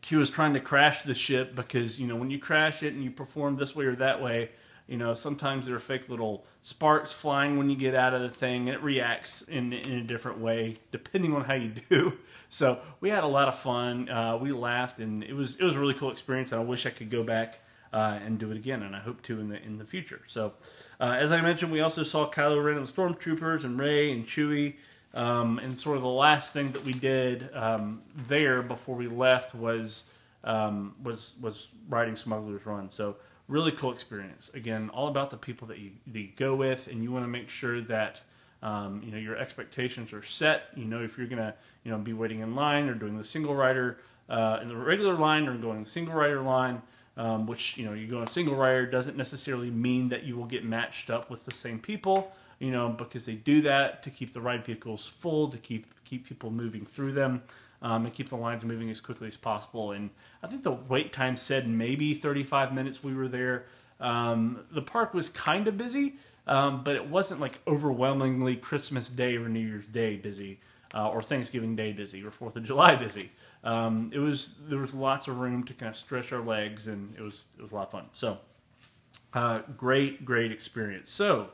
he 0.03 0.17
was 0.17 0.31
trying 0.31 0.55
to 0.55 0.61
crash 0.61 1.03
the 1.03 1.15
ship 1.15 1.55
because 1.55 1.99
you 1.99 2.07
know 2.07 2.17
when 2.17 2.31
you 2.31 2.39
crash 2.39 2.83
it 2.83 2.95
and 2.95 3.05
you 3.05 3.11
perform 3.11 3.57
this 3.57 3.75
way 3.75 3.85
or 3.87 3.97
that 3.97 4.23
way 4.23 4.51
you 4.91 4.97
know, 4.97 5.15
sometimes 5.15 5.67
there 5.67 5.77
are 5.77 5.79
fake 5.79 6.09
little 6.09 6.45
sparks 6.63 7.13
flying 7.13 7.57
when 7.57 7.71
you 7.71 7.77
get 7.77 7.95
out 7.95 8.13
of 8.13 8.23
the 8.23 8.29
thing, 8.29 8.69
and 8.69 8.77
it 8.77 8.83
reacts 8.83 9.41
in, 9.43 9.73
in 9.73 9.99
a 9.99 10.03
different 10.03 10.39
way 10.39 10.77
depending 10.91 11.33
on 11.35 11.45
how 11.45 11.55
you 11.55 11.73
do. 11.89 12.13
So 12.53 12.81
we 12.99 13.11
had 13.11 13.23
a 13.23 13.29
lot 13.29 13.47
of 13.47 13.57
fun. 13.61 14.09
Uh, 14.09 14.37
we 14.37 14.51
laughed, 14.51 14.99
and 14.99 15.23
it 15.23 15.35
was 15.35 15.55
it 15.55 15.63
was 15.63 15.77
a 15.77 15.79
really 15.79 15.95
cool 15.95 16.11
experience. 16.11 16.51
And 16.51 16.61
I 16.61 16.65
wish 16.65 16.85
I 16.85 16.91
could 16.91 17.09
go 17.09 17.23
back 17.23 17.61
uh, 17.93 18.19
and 18.25 18.41
do 18.41 18.51
it 18.51 18.57
again, 18.57 18.83
and 18.83 18.97
I 18.97 18.99
hope 18.99 19.23
to 19.23 19.39
in 19.39 19.51
the 19.51 19.63
in 19.63 19.79
the 19.79 19.85
future. 19.85 20.21
So, 20.27 20.55
uh, 20.99 21.17
as 21.17 21.31
I 21.31 21.41
mentioned, 21.43 21.71
we 21.71 21.81
also 21.81 22.03
saw 22.03 22.29
Kylo 22.29 22.65
Ren 22.65 22.77
and 22.77 22.89
the 22.89 22.93
Stormtroopers, 22.93 23.63
and 23.63 23.79
Rey 23.79 24.11
and 24.11 24.27
Chewie. 24.27 24.79
Um, 25.13 25.59
and 25.59 25.79
sort 25.79 25.97
of 25.97 26.03
the 26.03 26.09
last 26.09 26.53
thing 26.53 26.71
that 26.73 26.85
we 26.85 26.93
did 26.93 27.55
um, 27.55 28.03
there 28.15 28.63
before 28.63 28.95
we 28.95 29.09
left 29.09 29.55
was 29.55 30.05
um, 30.45 30.95
was 31.03 31.35
was 31.41 31.69
riding 31.89 32.17
Smuggler's 32.17 32.65
Run. 32.65 32.91
So 32.93 33.17
really 33.49 33.73
cool 33.73 33.93
experience. 33.93 34.51
Again, 34.55 34.89
all 34.91 35.09
about 35.09 35.31
the 35.31 35.37
people 35.37 35.67
that 35.69 35.79
you, 35.79 35.91
that 36.07 36.19
you 36.19 36.29
go 36.37 36.55
with, 36.55 36.87
and 36.87 37.03
you 37.03 37.11
want 37.11 37.25
to 37.25 37.29
make 37.29 37.49
sure 37.49 37.81
that 37.83 38.21
um, 38.63 39.03
you 39.05 39.11
know 39.11 39.19
your 39.19 39.37
expectations 39.37 40.13
are 40.13 40.23
set. 40.23 40.69
You 40.77 40.85
know 40.85 41.03
if 41.03 41.19
you're 41.19 41.27
gonna 41.27 41.55
you 41.83 41.91
know 41.91 41.99
be 41.99 42.13
waiting 42.13 42.41
in 42.41 42.55
line 42.55 42.89
or 42.89 42.95
doing 42.95 43.19
the 43.19 43.25
single 43.25 43.55
rider 43.55 43.99
uh, 44.29 44.61
in 44.63 44.69
the 44.69 44.77
regular 44.77 45.15
line 45.15 45.49
or 45.49 45.57
going 45.57 45.83
the 45.83 45.91
single 45.91 46.15
rider 46.15 46.41
line. 46.41 46.83
Um, 47.17 47.47
which 47.47 47.77
you 47.77 47.85
know 47.85 47.93
you 47.93 48.07
go 48.07 48.23
in 48.23 48.29
single 48.29 48.55
rider 48.55 48.87
doesn't 48.87 49.17
necessarily 49.17 49.69
mean 49.69 50.09
that 50.11 50.23
you 50.23 50.37
will 50.37 50.47
get 50.47 50.65
matched 50.65 51.11
up 51.11 51.29
with 51.29 51.45
the 51.45 51.53
same 51.53 51.81
people 51.81 52.33
you 52.61 52.71
know 52.71 52.91
because 52.91 53.25
they 53.25 53.35
do 53.35 53.63
that 53.63 54.05
to 54.05 54.11
keep 54.11 54.33
the 54.33 54.41
ride 54.41 54.65
vehicles 54.65 55.09
full 55.09 55.49
to 55.49 55.59
keep 55.59 55.87
keep 56.05 56.27
people 56.27 56.51
moving 56.51 56.87
through 56.87 57.13
them 57.13 57.43
um, 57.83 58.05
and 58.05 58.15
keep 58.15 58.29
the 58.29 58.37
lines 58.37 58.65
moving 58.65 58.91
as 58.91 59.01
quickly 59.01 59.29
as 59.29 59.37
possible. 59.37 59.93
And 59.93 60.11
I 60.43 60.47
think 60.47 60.63
the 60.63 60.73
wait 60.73 61.13
time 61.13 61.37
said 61.37 61.69
maybe 61.69 62.15
35 62.15 62.75
minutes 62.75 63.03
we 63.03 63.15
were 63.15 63.29
there. 63.29 63.67
Um, 63.99 64.65
the 64.71 64.83
park 64.83 65.15
was 65.15 65.29
kind 65.29 65.69
of 65.69 65.77
busy, 65.77 66.17
um, 66.47 66.85
but 66.85 66.97
it 66.97 67.07
wasn't 67.07 67.41
like 67.41 67.59
overwhelmingly 67.67 68.57
Christmas 68.57 69.09
Day 69.09 69.37
or 69.37 69.49
New 69.49 69.61
Year's 69.61 69.89
Day 69.89 70.17
busy. 70.17 70.61
Uh, 70.93 71.09
or 71.09 71.23
Thanksgiving 71.23 71.77
Day 71.77 71.93
busy, 71.93 72.25
or 72.25 72.33
Fourth 72.33 72.57
of 72.57 72.65
July 72.65 72.97
busy. 72.97 73.31
Um, 73.63 74.11
it 74.13 74.19
was 74.19 74.57
there 74.67 74.81
was 74.81 74.93
lots 74.93 75.29
of 75.29 75.39
room 75.39 75.63
to 75.67 75.73
kind 75.73 75.91
of 75.91 75.97
stretch 75.97 76.33
our 76.33 76.41
legs, 76.41 76.89
and 76.89 77.15
it 77.15 77.23
was 77.23 77.45
it 77.57 77.63
was 77.63 77.71
a 77.71 77.77
lot 77.77 77.87
of 77.87 77.93
fun. 77.93 78.07
So, 78.13 78.39
uh, 79.33 79.61
great 79.77 80.25
great 80.25 80.51
experience. 80.51 81.09
So, 81.09 81.51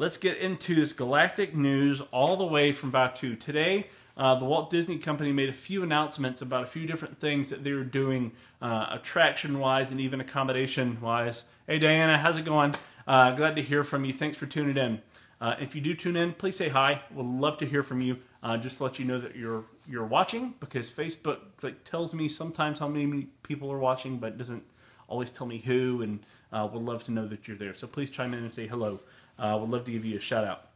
let's 0.00 0.16
get 0.16 0.38
into 0.38 0.74
this 0.74 0.94
galactic 0.94 1.54
news 1.54 2.00
all 2.10 2.34
the 2.34 2.44
way 2.44 2.72
from 2.72 2.90
Batuu. 2.90 3.38
today 3.38 3.86
uh, 4.16 4.34
the 4.34 4.46
Walt 4.46 4.70
Disney 4.70 4.96
Company 4.96 5.30
made 5.30 5.50
a 5.50 5.52
few 5.52 5.82
announcements 5.82 6.40
about 6.40 6.64
a 6.64 6.66
few 6.66 6.86
different 6.86 7.20
things 7.20 7.50
that 7.50 7.64
they 7.64 7.72
were 7.72 7.84
doing 7.84 8.32
uh, 8.62 8.86
attraction 8.92 9.58
wise 9.58 9.90
and 9.90 10.00
even 10.00 10.18
accommodation 10.18 10.98
wise. 11.02 11.44
Hey, 11.66 11.78
Diana, 11.78 12.16
how's 12.16 12.38
it 12.38 12.46
going? 12.46 12.74
Uh, 13.06 13.32
glad 13.32 13.56
to 13.56 13.62
hear 13.62 13.84
from 13.84 14.06
you. 14.06 14.12
Thanks 14.12 14.38
for 14.38 14.46
tuning 14.46 14.78
in. 14.78 15.02
Uh, 15.38 15.56
if 15.60 15.74
you 15.74 15.82
do 15.82 15.94
tune 15.94 16.16
in, 16.16 16.32
please 16.32 16.56
say 16.56 16.70
hi. 16.70 17.02
We'd 17.14 17.26
love 17.26 17.58
to 17.58 17.66
hear 17.66 17.82
from 17.82 18.00
you. 18.00 18.16
Uh, 18.42 18.56
just 18.56 18.78
to 18.78 18.84
let 18.84 18.98
you 18.98 19.04
know 19.04 19.20
that 19.20 19.36
you're 19.36 19.64
you're 19.86 20.06
watching 20.06 20.54
because 20.60 20.90
Facebook 20.90 21.40
like 21.62 21.84
tells 21.84 22.14
me 22.14 22.26
sometimes 22.26 22.78
how 22.78 22.88
many 22.88 23.26
people 23.42 23.70
are 23.70 23.78
watching, 23.78 24.16
but 24.16 24.38
doesn't 24.38 24.62
always 25.08 25.30
tell 25.30 25.46
me 25.46 25.58
who. 25.58 26.00
And 26.00 26.20
uh, 26.52 26.68
would 26.72 26.82
love 26.82 27.04
to 27.04 27.12
know 27.12 27.26
that 27.26 27.46
you're 27.46 27.56
there. 27.56 27.74
So 27.74 27.86
please 27.86 28.10
chime 28.10 28.34
in 28.34 28.40
and 28.40 28.52
say 28.52 28.66
hello. 28.66 29.00
Uh, 29.40 29.56
would 29.58 29.70
love 29.70 29.84
to 29.86 29.90
give 29.90 30.04
you 30.04 30.18
a 30.18 30.20
shout 30.20 30.44
out. 30.44 30.66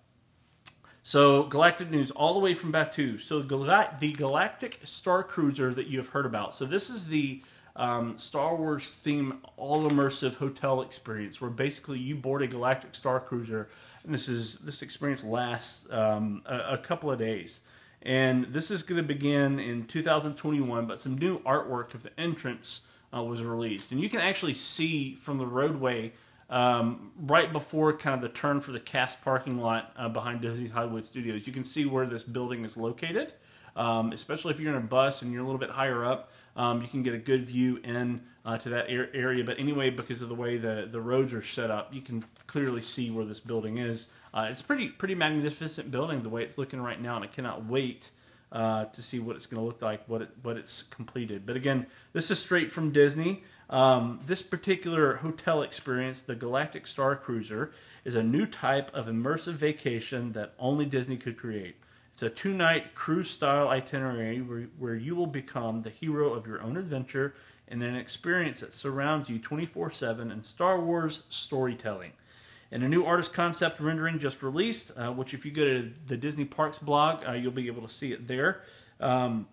So, 1.03 1.43
Galactic 1.43 1.91
News 1.91 2.11
all 2.11 2.33
the 2.33 2.41
way 2.41 2.55
from 2.55 2.73
Batuu. 2.73 3.21
So, 3.21 3.41
the 3.43 4.13
Galactic 4.17 4.81
Star 4.85 5.23
Cruiser 5.23 5.75
that 5.75 5.87
you 5.87 5.99
have 5.99 6.09
heard 6.09 6.25
about. 6.25 6.55
So, 6.55 6.65
this 6.65 6.89
is 6.89 7.07
the 7.07 7.43
um, 7.77 8.17
Star 8.17 8.57
Wars 8.57 8.87
theme 8.87 9.41
all 9.59 9.89
immersive 9.89 10.37
hotel 10.37 10.81
experience 10.81 11.41
where 11.41 11.51
basically 11.51 11.99
you 11.99 12.15
board 12.15 12.41
a 12.41 12.47
Galactic 12.47 12.95
Star 12.95 13.21
Cruiser, 13.21 13.69
and 14.05 14.15
this 14.15 14.29
is 14.29 14.57
this 14.59 14.81
experience 14.81 15.25
lasts 15.25 15.91
um, 15.93 16.43
a, 16.47 16.75
a 16.75 16.79
couple 16.79 17.11
of 17.11 17.19
days. 17.19 17.61
And 18.01 18.47
this 18.47 18.71
is 18.71 18.83
going 18.83 18.99
to 18.99 19.07
begin 19.07 19.59
in 19.59 19.87
2021, 19.87 20.87
but 20.87 21.01
some 21.01 21.17
new 21.17 21.39
artwork 21.41 21.95
of 21.95 22.03
the 22.03 22.19
entrance 22.21 22.83
uh, 23.15 23.23
was 23.23 23.43
released. 23.43 23.93
And 23.93 24.01
you 24.01 24.11
can 24.11 24.21
actually 24.21 24.55
see 24.55 25.15
from 25.15 25.39
the 25.39 25.47
roadway 25.47 26.13
um, 26.51 27.13
right 27.19 27.53
before 27.53 27.97
kind 27.97 28.15
of 28.15 28.21
the 28.21 28.29
turn 28.29 28.61
for 28.61 28.73
the 28.73 28.81
cast 28.81 29.23
parking 29.23 29.59
lot 29.59 29.93
uh, 29.97 30.09
behind 30.09 30.41
Disney's 30.41 30.71
Hollywood 30.71 31.05
Studios. 31.05 31.47
You 31.47 31.53
can 31.53 31.65
see 31.65 31.85
where 31.87 32.07
this 32.07 32.23
building 32.23 32.65
is 32.65 32.77
located, 32.77 33.33
um, 33.77 34.13
especially 34.13 34.53
if 34.53 34.61
you're 34.61 34.71
in 34.71 34.79
a 34.79 34.87
bus 34.87 35.23
and 35.23 35.33
you're 35.33 35.43
a 35.43 35.47
little 35.47 35.59
bit 35.59 35.71
higher 35.71 36.05
up. 36.05 36.31
Um, 36.57 36.83
you 36.83 36.89
can 36.89 37.03
get 37.03 37.15
a 37.15 37.19
good 37.19 37.47
view 37.47 37.81
in 37.83 38.21
uh, 38.45 38.59
to 38.59 38.69
that 38.71 38.87
area. 38.89 39.43
But 39.43 39.59
anyway, 39.59 39.91
because 39.91 40.23
of 40.23 40.29
the 40.29 40.35
way 40.35 40.57
the, 40.57 40.89
the 40.91 41.01
roads 41.01 41.33
are 41.33 41.43
set 41.43 41.71
up, 41.71 41.93
you 41.93 42.01
can 42.01 42.25
clearly 42.47 42.83
see 42.83 43.11
where 43.11 43.25
this 43.25 43.41
building 43.41 43.79
is. 43.79 44.07
Uh, 44.33 44.49
it's 44.51 44.63
pretty 44.63 44.89
pretty 44.89 45.15
magnificent 45.15 45.91
building 45.91 46.23
the 46.23 46.29
way 46.29 46.43
it's 46.43 46.59
looking 46.59 46.81
right 46.81 47.01
now, 47.01 47.17
and 47.17 47.25
I 47.25 47.29
cannot 47.29 47.65
wait 47.67 48.11
uh, 48.53 48.85
to 48.87 49.03
see 49.03 49.19
what 49.19 49.37
it's 49.37 49.47
going 49.47 49.61
to 49.61 49.67
look 49.67 49.83
like, 49.83 50.09
what 50.09 50.23
it 50.23 50.31
what 50.43 50.57
it's 50.57 50.83
completed. 50.83 51.45
But 51.47 51.57
again, 51.57 51.87
this 52.13 52.31
is 52.31 52.39
straight 52.39 52.71
from 52.71 52.93
Disney. 52.93 53.43
Um, 53.71 54.21
this 54.27 54.43
particular 54.43 55.17
hotel 55.17 55.63
experience, 55.63 56.21
the 56.21 56.35
Galactic 56.35 56.87
Star 56.87 57.17
Cruiser, 57.17 57.73
is 58.05 58.15
a 58.15 58.23
new 58.23 58.47
type 58.47 58.95
of 58.95 59.07
immersive 59.07 59.55
vacation 59.55 60.33
that 60.33 60.55
only 60.59 60.85
Disney 60.85 61.17
could 61.17 61.39
create. 61.39 61.77
It's 62.13 62.23
a 62.23 62.31
two 62.31 62.53
night 62.53 62.95
cruise 62.95 63.31
style 63.31 63.69
itinerary 63.69 64.41
where, 64.41 64.69
where 64.79 64.95
you 64.95 65.17
will 65.17 65.27
become 65.27 65.83
the 65.83 65.91
hero 65.91 66.33
of 66.33 66.47
your 66.47 66.63
own 66.63 66.77
adventure 66.77 67.35
in 67.67 67.83
an 67.83 67.97
experience 67.97 68.61
that 68.61 68.73
surrounds 68.73 69.29
you 69.29 69.39
24 69.39 69.91
7 69.91 70.31
in 70.31 70.43
Star 70.45 70.81
Wars 70.81 71.23
storytelling. 71.29 72.13
And 72.71 72.83
a 72.83 72.89
new 72.89 73.05
artist 73.05 73.33
concept 73.33 73.81
rendering 73.81 74.19
just 74.19 74.43
released, 74.43 74.93
uh, 74.97 75.13
which, 75.13 75.35
if 75.35 75.45
you 75.45 75.53
go 75.53 75.65
to 75.65 75.93
the 76.07 76.17
Disney 76.17 76.45
Parks 76.45 76.79
blog, 76.79 77.25
uh, 77.27 77.33
you'll 77.33 77.53
be 77.53 77.67
able 77.67 77.83
to 77.83 77.93
see 77.93 78.13
it 78.13 78.27
there. 78.27 78.63
Um, 79.01 79.47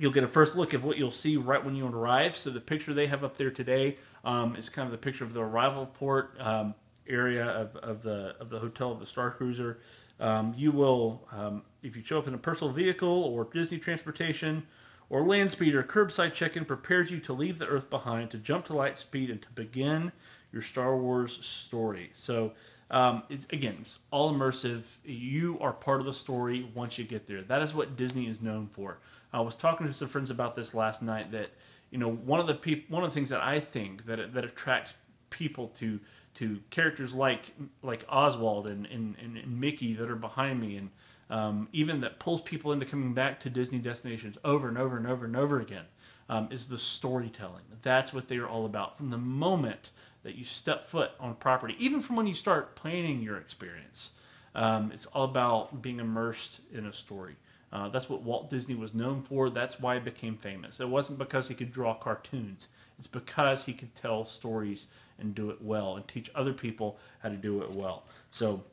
you'll 0.00 0.10
get 0.10 0.24
a 0.24 0.28
first 0.28 0.56
look 0.56 0.72
at 0.72 0.82
what 0.82 0.96
you'll 0.96 1.10
see 1.10 1.36
right 1.36 1.62
when 1.62 1.76
you 1.76 1.86
arrive. 1.86 2.34
So 2.34 2.48
the 2.48 2.60
picture 2.60 2.94
they 2.94 3.06
have 3.06 3.22
up 3.22 3.36
there 3.36 3.50
today 3.50 3.98
um, 4.24 4.56
is 4.56 4.70
kind 4.70 4.86
of 4.86 4.92
the 4.92 4.98
picture 4.98 5.24
of 5.24 5.34
the 5.34 5.42
arrival 5.42 5.84
port 5.84 6.34
um, 6.40 6.74
area 7.06 7.44
of, 7.44 7.76
of, 7.76 8.02
the 8.02 8.34
of 8.40 8.48
the 8.48 8.58
hotel 8.58 8.90
of 8.90 8.98
the 8.98 9.04
Star 9.04 9.30
Cruiser. 9.30 9.78
Um, 10.18 10.54
you 10.56 10.72
will, 10.72 11.28
um, 11.32 11.62
if 11.82 11.96
you 11.96 12.02
show 12.02 12.18
up 12.18 12.26
in 12.26 12.32
a 12.32 12.38
personal 12.38 12.72
vehicle 12.72 13.08
or 13.08 13.44
Disney 13.52 13.76
transportation 13.76 14.66
or 15.10 15.26
land 15.26 15.50
speed 15.50 15.74
or 15.74 15.82
curbside 15.82 16.32
check-in, 16.32 16.64
prepares 16.64 17.10
you 17.10 17.20
to 17.20 17.34
leave 17.34 17.58
the 17.58 17.66
Earth 17.66 17.90
behind, 17.90 18.30
to 18.30 18.38
jump 18.38 18.64
to 18.66 18.74
light 18.74 18.98
speed, 18.98 19.28
and 19.28 19.42
to 19.42 19.48
begin 19.50 20.12
your 20.50 20.62
Star 20.62 20.96
Wars 20.96 21.44
story. 21.44 22.10
So. 22.14 22.52
Um, 22.92 23.22
it, 23.28 23.42
again, 23.52 23.76
it's 23.80 24.00
all 24.10 24.34
immersive. 24.34 24.82
You 25.04 25.60
are 25.60 25.72
part 25.72 26.00
of 26.00 26.06
the 26.06 26.12
story 26.12 26.68
once 26.74 26.98
you 26.98 27.04
get 27.04 27.28
there. 27.28 27.40
That 27.40 27.62
is 27.62 27.72
what 27.72 27.96
Disney 27.96 28.26
is 28.26 28.42
known 28.42 28.66
for. 28.66 28.98
I 29.32 29.40
was 29.40 29.54
talking 29.54 29.86
to 29.86 29.92
some 29.92 30.08
friends 30.08 30.30
about 30.30 30.56
this 30.56 30.74
last 30.74 31.02
night. 31.02 31.32
That 31.32 31.50
you 31.90 31.98
know, 31.98 32.10
one 32.10 32.40
of 32.40 32.46
the 32.46 32.54
peop- 32.54 32.90
one 32.90 33.04
of 33.04 33.10
the 33.10 33.14
things 33.14 33.28
that 33.30 33.40
I 33.42 33.60
think 33.60 34.06
that 34.06 34.34
that 34.34 34.44
attracts 34.44 34.94
people 35.30 35.68
to 35.68 36.00
to 36.34 36.60
characters 36.70 37.14
like 37.14 37.52
like 37.82 38.04
Oswald 38.08 38.66
and, 38.68 38.86
and, 38.86 39.16
and 39.18 39.60
Mickey 39.60 39.94
that 39.94 40.10
are 40.10 40.16
behind 40.16 40.60
me, 40.60 40.76
and 40.76 40.90
um, 41.28 41.68
even 41.72 42.00
that 42.00 42.18
pulls 42.18 42.42
people 42.42 42.72
into 42.72 42.86
coming 42.86 43.14
back 43.14 43.40
to 43.40 43.50
Disney 43.50 43.78
destinations 43.78 44.38
over 44.44 44.68
and 44.68 44.78
over 44.78 44.96
and 44.96 45.06
over 45.06 45.24
and 45.24 45.36
over 45.36 45.60
again, 45.60 45.84
um, 46.28 46.48
is 46.50 46.68
the 46.68 46.78
storytelling. 46.78 47.62
That's 47.82 48.12
what 48.12 48.28
they 48.28 48.36
are 48.38 48.48
all 48.48 48.66
about 48.66 48.96
from 48.96 49.10
the 49.10 49.18
moment 49.18 49.90
that 50.22 50.34
you 50.34 50.44
step 50.44 50.86
foot 50.86 51.12
on 51.18 51.34
property, 51.34 51.76
even 51.78 52.00
from 52.00 52.16
when 52.16 52.26
you 52.26 52.34
start 52.34 52.76
planning 52.76 53.22
your 53.22 53.38
experience. 53.38 54.12
Um, 54.54 54.90
it's 54.92 55.06
all 55.06 55.24
about 55.24 55.80
being 55.80 56.00
immersed 56.00 56.60
in 56.72 56.86
a 56.86 56.92
story. 56.92 57.36
Uh, 57.72 57.88
that's 57.88 58.08
what 58.08 58.22
Walt 58.22 58.50
Disney 58.50 58.74
was 58.74 58.94
known 58.94 59.22
for. 59.22 59.48
That's 59.48 59.78
why 59.78 59.94
he 59.94 60.00
became 60.00 60.36
famous. 60.36 60.80
It 60.80 60.88
wasn't 60.88 61.18
because 61.18 61.48
he 61.48 61.54
could 61.54 61.72
draw 61.72 61.94
cartoons. 61.94 62.68
It's 62.98 63.06
because 63.06 63.64
he 63.64 63.72
could 63.72 63.94
tell 63.94 64.24
stories 64.24 64.88
and 65.18 65.34
do 65.34 65.50
it 65.50 65.62
well 65.62 65.96
and 65.96 66.06
teach 66.08 66.30
other 66.34 66.52
people 66.52 66.98
how 67.20 67.28
to 67.28 67.36
do 67.36 67.62
it 67.62 67.70
well. 67.70 68.04
So 68.30 68.64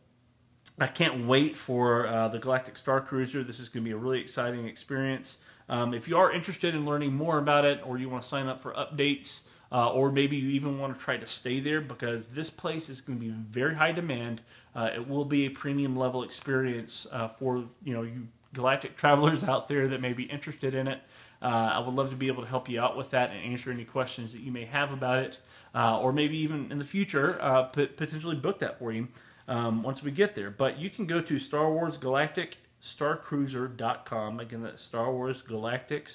I 0.80 0.88
can't 0.88 1.28
wait 1.28 1.56
for 1.56 2.08
uh, 2.08 2.28
the 2.28 2.40
Galactic 2.40 2.78
Star 2.78 3.02
Cruiser. 3.02 3.44
This 3.44 3.60
is 3.60 3.70
going 3.70 3.84
to 3.84 3.90
be 3.90 3.94
a 3.94 3.98
really 3.98 4.20
exciting 4.20 4.68
experience. 4.68 5.40
Um, 5.70 5.94
if 5.94 6.08
you 6.08 6.18
are 6.18 6.32
interested 6.32 6.74
in 6.74 6.86
learning 6.86 7.14
more 7.14 7.38
about 7.38 7.66
it 7.66 7.82
or 7.86 7.98
you 7.98 8.10
want 8.10 8.24
to 8.24 8.30
sign 8.30 8.48
up 8.48 8.60
for 8.60 8.74
updates, 8.74 9.42
uh, 9.72 9.92
or 9.92 10.12
maybe 10.12 10.38
you 10.38 10.50
even 10.50 10.80
want 10.80 10.94
to 10.94 11.00
try 11.00 11.18
to 11.18 11.28
stay 11.28 11.60
there 11.60 11.82
because 11.82 12.28
this 12.28 12.50
place 12.50 12.90
is 12.90 13.02
going 13.02 13.20
to 13.20 13.26
be 13.26 13.32
very 13.32 13.76
high 13.76 13.92
demand. 13.92 14.42
Uh, 14.76 14.90
it 14.94 15.08
will 15.08 15.26
be 15.26 15.46
a 15.46 15.50
premium 15.50 15.96
level 15.96 16.24
experience 16.24 17.06
uh, 17.12 17.28
for 17.28 17.66
you 17.84 17.94
know 17.94 18.04
you 18.04 18.28
galactic 18.58 18.98
travelers 18.98 19.44
out 19.44 19.68
there 19.68 19.88
that 19.88 20.02
may 20.02 20.12
be 20.12 20.24
interested 20.24 20.76
in 20.76 20.88
it. 20.88 21.00
Uh, 21.42 21.72
I 21.76 21.80
would 21.80 21.94
love 21.94 22.10
to 22.10 22.16
be 22.16 22.28
able 22.28 22.44
to 22.44 22.50
help 22.50 22.68
you 22.68 22.82
out 22.82 22.98
with 22.98 23.12
that 23.12 23.30
and 23.30 23.40
answer 23.54 23.72
any 23.72 23.86
questions 23.86 24.34
that 24.34 24.42
you 24.42 24.52
may 24.52 24.66
have 24.66 24.92
about 24.92 25.20
it, 25.20 25.40
uh, 25.76 26.00
or 26.00 26.12
maybe 26.12 26.36
even 26.38 26.72
in 26.72 26.80
the 26.80 26.86
future 26.86 27.38
uh, 27.40 27.64
potentially 27.64 28.36
book 28.36 28.60
that 28.60 28.80
for 28.80 28.92
you 28.92 29.08
um, 29.48 29.84
once 29.84 30.02
we 30.02 30.10
get 30.10 30.34
there. 30.34 30.50
But 30.50 30.80
you 30.80 30.90
can 30.90 31.06
go 31.06 31.22
to 31.22 31.40
Star 31.40 31.72
Wars 31.72 31.96
Galactic. 31.98 32.58
Again, 32.80 34.62
that's 34.64 34.84
Star 34.84 35.12
Wars 35.12 35.42
Galactic 35.44 36.10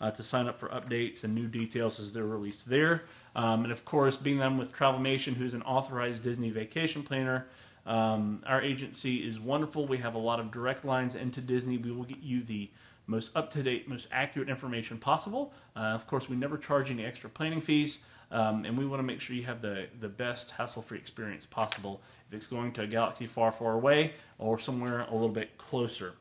uh, 0.00 0.10
to 0.10 0.22
sign 0.22 0.48
up 0.48 0.58
for 0.58 0.68
updates 0.70 1.24
and 1.24 1.34
new 1.34 1.46
details 1.46 2.00
as 2.00 2.12
they're 2.12 2.24
released 2.24 2.68
there. 2.68 3.04
Um, 3.36 3.62
and 3.62 3.72
of 3.72 3.84
course, 3.84 4.16
being 4.16 4.38
them 4.38 4.58
with 4.58 4.72
Travelmation, 4.72 5.34
who's 5.34 5.54
an 5.54 5.62
authorized 5.62 6.24
Disney 6.24 6.50
vacation 6.50 7.02
planner, 7.02 7.46
um, 7.86 8.42
our 8.46 8.60
agency 8.60 9.26
is 9.26 9.40
wonderful. 9.40 9.86
We 9.86 9.98
have 9.98 10.14
a 10.14 10.18
lot 10.18 10.40
of 10.40 10.50
direct 10.50 10.84
lines 10.84 11.14
into 11.14 11.40
Disney. 11.40 11.78
We 11.78 11.90
will 11.90 12.04
get 12.04 12.22
you 12.22 12.42
the 12.42 12.70
most 13.06 13.34
up 13.34 13.50
to 13.50 13.62
date, 13.62 13.88
most 13.88 14.06
accurate 14.12 14.48
information 14.48 14.98
possible. 14.98 15.52
Uh, 15.74 15.80
of 15.80 16.06
course, 16.06 16.28
we 16.28 16.36
never 16.36 16.56
charge 16.56 16.90
any 16.90 17.04
extra 17.04 17.28
planning 17.28 17.60
fees, 17.60 17.98
um, 18.30 18.64
and 18.64 18.78
we 18.78 18.86
want 18.86 19.00
to 19.00 19.04
make 19.04 19.20
sure 19.20 19.34
you 19.34 19.44
have 19.44 19.62
the, 19.62 19.86
the 19.98 20.08
best 20.08 20.52
hassle 20.52 20.82
free 20.82 20.98
experience 20.98 21.46
possible 21.46 22.00
if 22.28 22.34
it's 22.34 22.46
going 22.46 22.72
to 22.72 22.82
a 22.82 22.86
galaxy 22.86 23.26
far, 23.26 23.50
far 23.50 23.72
away 23.72 24.12
or 24.38 24.58
somewhere 24.58 25.00
a 25.00 25.12
little 25.12 25.28
bit 25.28 25.58
closer. 25.58 26.14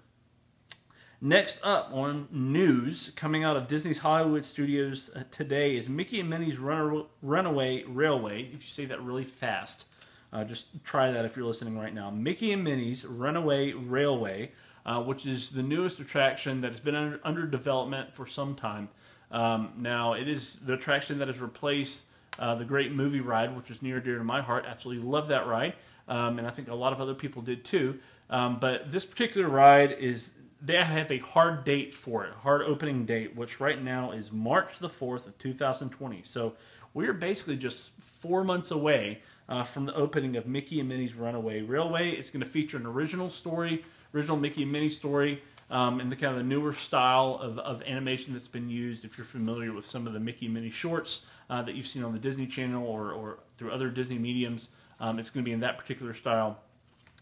Next 1.21 1.59
up 1.63 1.91
on 1.93 2.29
news 2.31 3.11
coming 3.15 3.43
out 3.43 3.57
of 3.57 3.67
Disney's 3.67 3.99
Hollywood 3.99 4.45
Studios 4.45 5.11
uh, 5.13 5.23
today 5.31 5.75
is 5.75 5.89
Mickey 5.89 6.21
and 6.21 6.29
Minnie's 6.29 6.57
Runaway 6.57 7.83
Railway. 7.83 8.43
If 8.43 8.61
you 8.61 8.69
say 8.69 8.85
that 8.85 9.03
really 9.03 9.25
fast, 9.25 9.83
uh, 10.31 10.43
just 10.43 10.83
try 10.83 11.11
that 11.11 11.25
if 11.25 11.35
you're 11.35 11.45
listening 11.45 11.77
right 11.77 11.93
now. 11.93 12.09
Mickey 12.09 12.51
and 12.51 12.63
Minnie's 12.63 13.05
Runaway 13.05 13.73
Railway, 13.73 14.51
uh, 14.85 15.01
which 15.01 15.25
is 15.25 15.51
the 15.51 15.63
newest 15.63 15.99
attraction 15.99 16.61
that 16.61 16.71
has 16.71 16.79
been 16.79 16.95
under, 16.95 17.19
under 17.23 17.45
development 17.45 18.13
for 18.13 18.25
some 18.25 18.55
time. 18.55 18.89
Um, 19.31 19.73
now, 19.77 20.13
it 20.13 20.27
is 20.27 20.55
the 20.55 20.73
attraction 20.73 21.19
that 21.19 21.27
has 21.27 21.39
replaced 21.39 22.05
uh, 22.37 22.55
the 22.55 22.65
Great 22.65 22.91
Movie 22.91 23.19
Ride, 23.19 23.55
which 23.55 23.69
is 23.69 23.81
near 23.81 23.95
and 23.95 24.05
dear 24.05 24.17
to 24.17 24.23
my 24.23 24.41
heart. 24.41 24.65
Absolutely 24.67 25.03
love 25.03 25.27
that 25.27 25.47
ride, 25.47 25.73
um, 26.07 26.39
and 26.39 26.47
I 26.47 26.51
think 26.51 26.67
a 26.67 26.75
lot 26.75 26.93
of 26.93 27.01
other 27.01 27.13
people 27.13 27.41
did 27.41 27.65
too. 27.65 27.99
Um, 28.29 28.59
but 28.59 28.91
this 28.91 29.05
particular 29.05 29.47
ride 29.47 29.91
is 29.91 30.31
they 30.61 30.75
have 30.75 31.11
a 31.11 31.19
hard 31.19 31.63
date 31.63 31.93
for 31.93 32.25
it, 32.25 32.33
hard 32.33 32.61
opening 32.61 33.05
date, 33.05 33.35
which 33.35 33.59
right 33.59 33.81
now 33.81 34.11
is 34.11 34.31
March 34.31 34.79
the 34.79 34.89
4th 34.89 35.25
of 35.25 35.37
2020. 35.37 36.21
So 36.23 36.55
we're 36.93 37.13
basically 37.13 37.55
just 37.55 37.91
four 38.01 38.43
months 38.43 38.71
away 38.71 39.21
uh, 39.49 39.63
from 39.63 39.85
the 39.85 39.95
opening 39.95 40.38
of 40.38 40.47
Mickey 40.47 40.79
and 40.79 40.88
Minnie's 40.88 41.15
Runaway 41.15 41.62
Railway. 41.62 42.12
It's 42.12 42.29
going 42.29 42.43
to 42.43 42.49
feature 42.49 42.77
an 42.77 42.85
original 42.85 43.27
story, 43.29 43.83
original 44.13 44.38
Mickey 44.38 44.63
and 44.63 44.71
Minnie 44.71 44.89
story, 44.89 45.41
um, 45.71 45.99
in 45.99 46.09
the 46.09 46.15
kind 46.15 46.31
of 46.31 46.38
the 46.38 46.43
newer 46.43 46.71
style 46.71 47.39
of, 47.41 47.59
of 47.59 47.81
animation 47.83 48.33
that's 48.33 48.47
been 48.47 48.69
used. 48.69 49.03
If 49.03 49.17
you're 49.17 49.25
familiar 49.25 49.73
with 49.73 49.88
some 49.88 50.07
of 50.07 50.13
the 50.13 50.19
Mickey 50.19 50.45
and 50.45 50.53
Minnie 50.53 50.69
shorts 50.69 51.21
uh, 51.49 51.62
that 51.63 51.75
you've 51.75 51.88
seen 51.88 52.03
on 52.03 52.13
the 52.13 52.19
Disney 52.19 52.47
Channel 52.47 52.85
or, 52.85 53.12
or 53.12 53.39
through 53.57 53.71
other 53.71 53.89
Disney 53.89 54.19
mediums, 54.19 54.69
um, 54.99 55.19
it's 55.19 55.29
going 55.29 55.43
to 55.43 55.45
be 55.45 55.53
in 55.53 55.59
that 55.62 55.77
particular 55.77 56.13
style. 56.13 56.59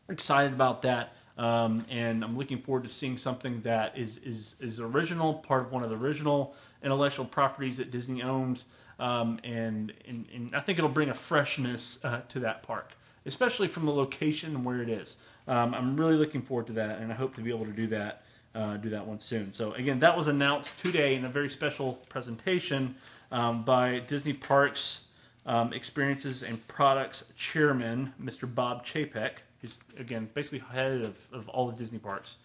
Excited 0.09 0.53
about 0.53 0.81
that. 0.83 1.13
Um, 1.37 1.85
and 1.89 2.23
I'm 2.23 2.35
looking 2.37 2.57
forward 2.57 2.83
to 2.83 2.89
seeing 2.89 3.17
something 3.17 3.61
that 3.61 3.95
is, 3.95 4.17
is 4.17 4.55
is 4.59 4.79
original, 4.79 5.35
part 5.35 5.61
of 5.61 5.71
one 5.71 5.83
of 5.83 5.91
the 5.91 5.95
original 5.95 6.55
intellectual 6.81 7.25
properties 7.25 7.77
that 7.77 7.91
Disney 7.91 8.23
owns, 8.23 8.65
um, 8.99 9.39
and, 9.43 9.93
and, 10.07 10.25
and 10.33 10.55
I 10.55 10.59
think 10.59 10.77
it'll 10.77 10.89
bring 10.89 11.09
a 11.09 11.13
freshness 11.13 11.99
uh, 12.03 12.21
to 12.29 12.39
that 12.41 12.63
park, 12.63 12.93
especially 13.25 13.67
from 13.67 13.85
the 13.85 13.93
location 13.93 14.55
and 14.55 14.65
where 14.65 14.81
it 14.81 14.89
is. 14.89 15.17
Um, 15.47 15.73
I'm 15.73 15.97
really 15.97 16.15
looking 16.15 16.41
forward 16.41 16.67
to 16.67 16.73
that, 16.73 16.99
and 16.99 17.11
I 17.11 17.15
hope 17.15 17.35
to 17.35 17.41
be 17.41 17.49
able 17.49 17.65
to 17.65 17.71
do 17.71 17.87
that 17.87 18.23
uh, 18.57 18.77
do 18.77 18.89
that 18.89 19.05
one 19.05 19.19
soon. 19.19 19.53
So 19.53 19.73
again, 19.73 19.99
that 19.99 20.17
was 20.17 20.27
announced 20.27 20.79
today 20.79 21.15
in 21.15 21.25
a 21.25 21.29
very 21.29 21.49
special 21.49 21.93
presentation 22.09 22.95
um, 23.31 23.63
by 23.63 23.99
Disney 23.99 24.33
Parks 24.33 25.01
um, 25.45 25.73
Experiences 25.73 26.43
and 26.43 26.65
Products 26.67 27.25
Chairman, 27.35 28.13
Mr. 28.21 28.53
Bob 28.53 28.85
Chapek, 28.85 29.39
who's 29.61 29.77
again 29.97 30.29
basically 30.33 30.59
head 30.59 31.01
of, 31.01 31.15
of 31.31 31.47
all 31.49 31.67
the 31.67 31.77
Disney 31.77 31.99
parks. 31.99 32.37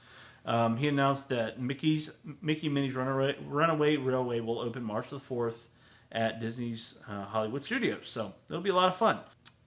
Um, 0.45 0.77
he 0.77 0.89
announced 0.89 1.29
that 1.31 1.61
Mickey's 1.61 2.13
Mickey 2.43 2.69
Minnie's 2.69 2.95
Runaway, 2.95 3.37
Runaway 3.47 3.97
Railway 3.97 4.41
will 4.41 4.59
open 4.59 4.83
March 4.83 5.09
the 5.09 5.19
fourth 5.19 5.69
at 6.13 6.41
Disney's 6.41 6.99
uh, 7.09 7.25
Hollywood 7.25 7.65
Studios. 7.65 8.09
So 8.09 8.33
it'll 8.49 8.63
be 8.63 8.71
a 8.71 8.75
lot 8.75 8.89
of 8.89 8.97
fun. 8.97 9.19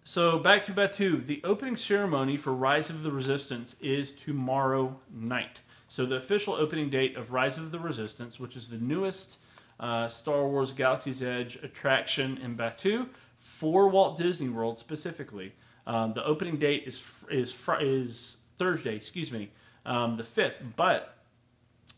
So 0.04 0.38
back 0.38 0.64
to 0.66 0.72
Batuu. 0.72 1.26
The 1.26 1.42
opening 1.44 1.76
ceremony 1.76 2.38
for 2.38 2.54
Rise 2.54 2.90
of 2.90 3.04
the 3.04 3.12
Resistance 3.12 3.76
is 3.82 4.12
tomorrow 4.12 5.00
night. 5.12 5.62
So 5.88 6.06
the 6.06 6.16
official 6.16 6.54
opening 6.54 6.90
date 6.90 7.16
of 7.16 7.32
Rise 7.32 7.58
of 7.58 7.72
the 7.72 7.80
Resistance, 7.80 8.40
which 8.40 8.56
is 8.56 8.70
the 8.70 8.78
newest 8.78 9.38
uh, 9.80 10.08
Star 10.08 10.48
Wars 10.48 10.72
Galaxy's 10.72 11.24
Edge 11.24 11.56
attraction 11.64 12.38
in 12.38 12.56
Batuu 12.56 13.08
for 13.40 13.88
Walt 13.88 14.18
Disney 14.18 14.50
World 14.50 14.78
specifically. 14.78 15.54
Um, 15.88 16.14
the 16.14 16.24
opening 16.24 16.58
date 16.58 16.84
is 16.86 17.04
is 17.30 17.56
is 17.80 18.38
Thursday, 18.58 18.96
excuse 18.96 19.32
me, 19.32 19.52
um, 19.86 20.18
the 20.18 20.24
fifth. 20.24 20.62
But 20.76 21.18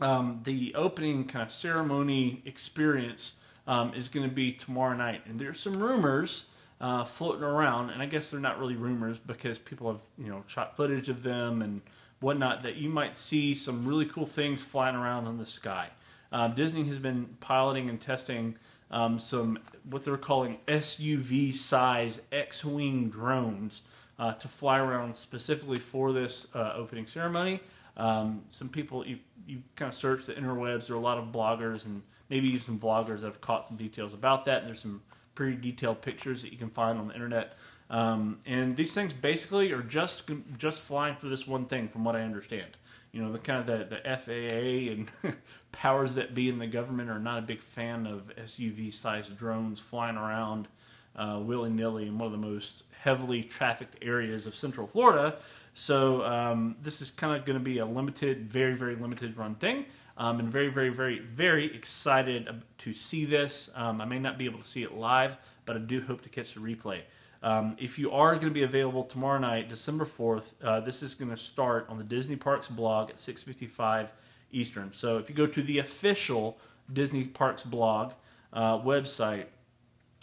um, 0.02 0.42
the 0.44 0.76
opening 0.76 1.26
kind 1.26 1.44
of 1.44 1.52
ceremony 1.52 2.42
experience 2.46 3.34
um, 3.68 3.94
is 3.94 4.08
going 4.08 4.28
to 4.28 4.34
be 4.34 4.52
tomorrow 4.54 4.96
night. 4.96 5.22
And 5.26 5.40
there's 5.40 5.60
some 5.60 5.80
rumors 5.80 6.46
uh, 6.80 7.04
floating 7.04 7.44
around, 7.44 7.90
and 7.90 8.02
I 8.02 8.06
guess 8.06 8.32
they're 8.32 8.40
not 8.40 8.60
really 8.60 8.76
rumors 8.76 9.18
because 9.18 9.60
people 9.60 9.92
have 9.92 10.02
you 10.18 10.30
know 10.30 10.44
shot 10.48 10.76
footage 10.76 11.10
of 11.10 11.24
them 11.24 11.62
and 11.62 11.82
whatnot. 12.20 12.64
That 12.64 12.76
you 12.76 12.90
might 12.90 13.18
see 13.18 13.54
some 13.54 13.86
really 13.86 14.06
cool 14.06 14.26
things 14.26 14.62
flying 14.62 14.96
around 14.96 15.28
in 15.28 15.38
the 15.38 15.46
sky. 15.46 15.90
Um, 16.32 16.56
Disney 16.56 16.84
has 16.86 17.00
been 17.00 17.38
piloting 17.40 17.90
and 17.90 18.00
testing 18.00 18.56
um, 18.92 19.20
some 19.20 19.60
what 19.90 20.04
they're 20.04 20.18
calling 20.18 20.58
SUV 20.68 21.54
size 21.54 22.22
X 22.32 22.64
wing 22.64 23.10
drones 23.10 23.82
uh, 24.20 24.34
to 24.34 24.48
fly 24.48 24.80
around 24.80 25.16
specifically 25.16 25.80
for 25.80 26.12
this 26.12 26.48
uh, 26.54 26.74
opening 26.76 27.08
ceremony. 27.08 27.60
Um, 27.96 28.44
some 28.50 28.70
people 28.70 29.06
you 29.06 29.20
you 29.48 29.64
kind 29.76 29.90
of 29.90 29.96
search 29.96 30.26
the 30.26 30.34
interwebs. 30.34 30.88
There 30.88 30.96
are 30.96 31.00
a 31.00 31.02
lot 31.02 31.18
of 31.18 31.26
bloggers 31.32 31.86
and 31.86 32.04
maybe 32.30 32.48
even 32.50 32.60
some 32.60 32.80
vloggers 32.80 33.22
that 33.22 33.28
have 33.28 33.42
caught 33.42 33.66
some 33.66 33.78
details 33.78 34.14
about 34.14 34.46
that. 34.46 34.60
And 34.60 34.68
there's 34.68 34.82
some 34.82 35.02
pretty 35.36 35.56
detailed 35.56 36.02
pictures 36.02 36.42
that 36.42 36.52
you 36.52 36.58
can 36.58 36.70
find 36.70 36.98
on 36.98 37.08
the 37.08 37.14
internet. 37.14 37.58
Um, 37.90 38.40
and 38.46 38.76
these 38.76 38.94
things 38.94 39.14
basically 39.14 39.72
are 39.72 39.82
just 39.82 40.30
just 40.58 40.82
flying 40.82 41.16
for 41.16 41.28
this 41.28 41.48
one 41.48 41.66
thing, 41.66 41.88
from 41.88 42.04
what 42.04 42.16
I 42.16 42.22
understand. 42.22 42.76
You 43.12 43.24
know, 43.24 43.32
the 43.32 43.40
kind 43.40 43.60
of 43.60 43.66
the, 43.66 43.96
the 43.96 44.18
FAA 44.18 44.92
and 44.92 45.38
powers 45.72 46.16
that 46.16 46.36
be 46.36 46.50
in 46.50 46.60
the 46.60 46.68
government 46.68 47.10
are 47.10 47.20
not 47.20 47.40
a 47.40 47.42
big 47.42 47.62
fan 47.62 48.06
of 48.06 48.32
SUV-sized 48.36 49.38
drones 49.38 49.80
flying 49.80 50.18
around 50.18 50.68
uh, 51.16 51.40
willy 51.42 51.70
nilly 51.70 52.08
in 52.08 52.18
one 52.18 52.28
of 52.28 52.32
the 52.32 52.38
most 52.38 52.84
heavily 53.00 53.44
trafficked 53.44 53.96
areas 54.02 54.46
of 54.46 54.56
Central 54.56 54.86
Florida. 54.86 55.38
So 55.74 56.24
um, 56.24 56.76
this 56.82 57.02
is 57.02 57.12
kind 57.12 57.40
of 57.40 57.46
going 57.46 57.58
to 57.58 57.64
be 57.64 57.78
a 57.78 57.86
limited, 57.86 58.50
very 58.50 58.76
very 58.76 58.96
limited 58.96 59.38
run 59.38 59.56
thing. 59.56 59.86
Um, 60.18 60.40
and 60.40 60.52
very, 60.52 60.70
very, 60.70 60.90
very, 60.90 61.20
very 61.20 61.74
excited 61.76 62.50
to 62.80 62.94
see 62.94 63.26
this. 63.26 63.70
Um, 63.76 64.02
I 64.02 64.06
may 64.06 64.18
not 64.18 64.38
be 64.38 64.46
able 64.46 64.60
to 64.60 64.68
see 64.68 64.82
it 64.84 64.96
live, 64.96 65.38
but 65.66 65.76
I 65.76 65.80
do 65.80 66.02
hope 66.02 66.22
to 66.24 66.30
catch 66.30 66.56
the 66.56 66.60
replay. 66.60 67.02
Um, 67.44 67.76
if 67.80 68.00
you 68.00 68.12
are 68.12 68.34
going 68.34 68.48
to 68.48 68.54
be 68.54 68.64
available 68.64 69.04
tomorrow 69.04 69.38
night, 69.38 69.70
December 69.70 70.06
4th, 70.06 70.54
uh, 70.64 70.80
this 70.80 71.04
is 71.04 71.14
going 71.14 71.30
to 71.30 71.38
start 71.38 71.86
on 71.88 72.00
the 72.00 72.04
Disney 72.04 72.36
Parks 72.36 72.68
blog 72.68 73.12
at 73.12 73.18
6:55 73.18 74.10
Eastern. 74.52 74.92
So 74.92 75.18
if 75.20 75.30
you 75.30 75.36
go 75.36 75.46
to 75.46 75.62
the 75.62 75.78
official 75.78 76.58
Disney 76.92 77.26
Parks 77.26 77.64
blog 77.64 78.14
uh, 78.54 78.80
website, 78.80 79.46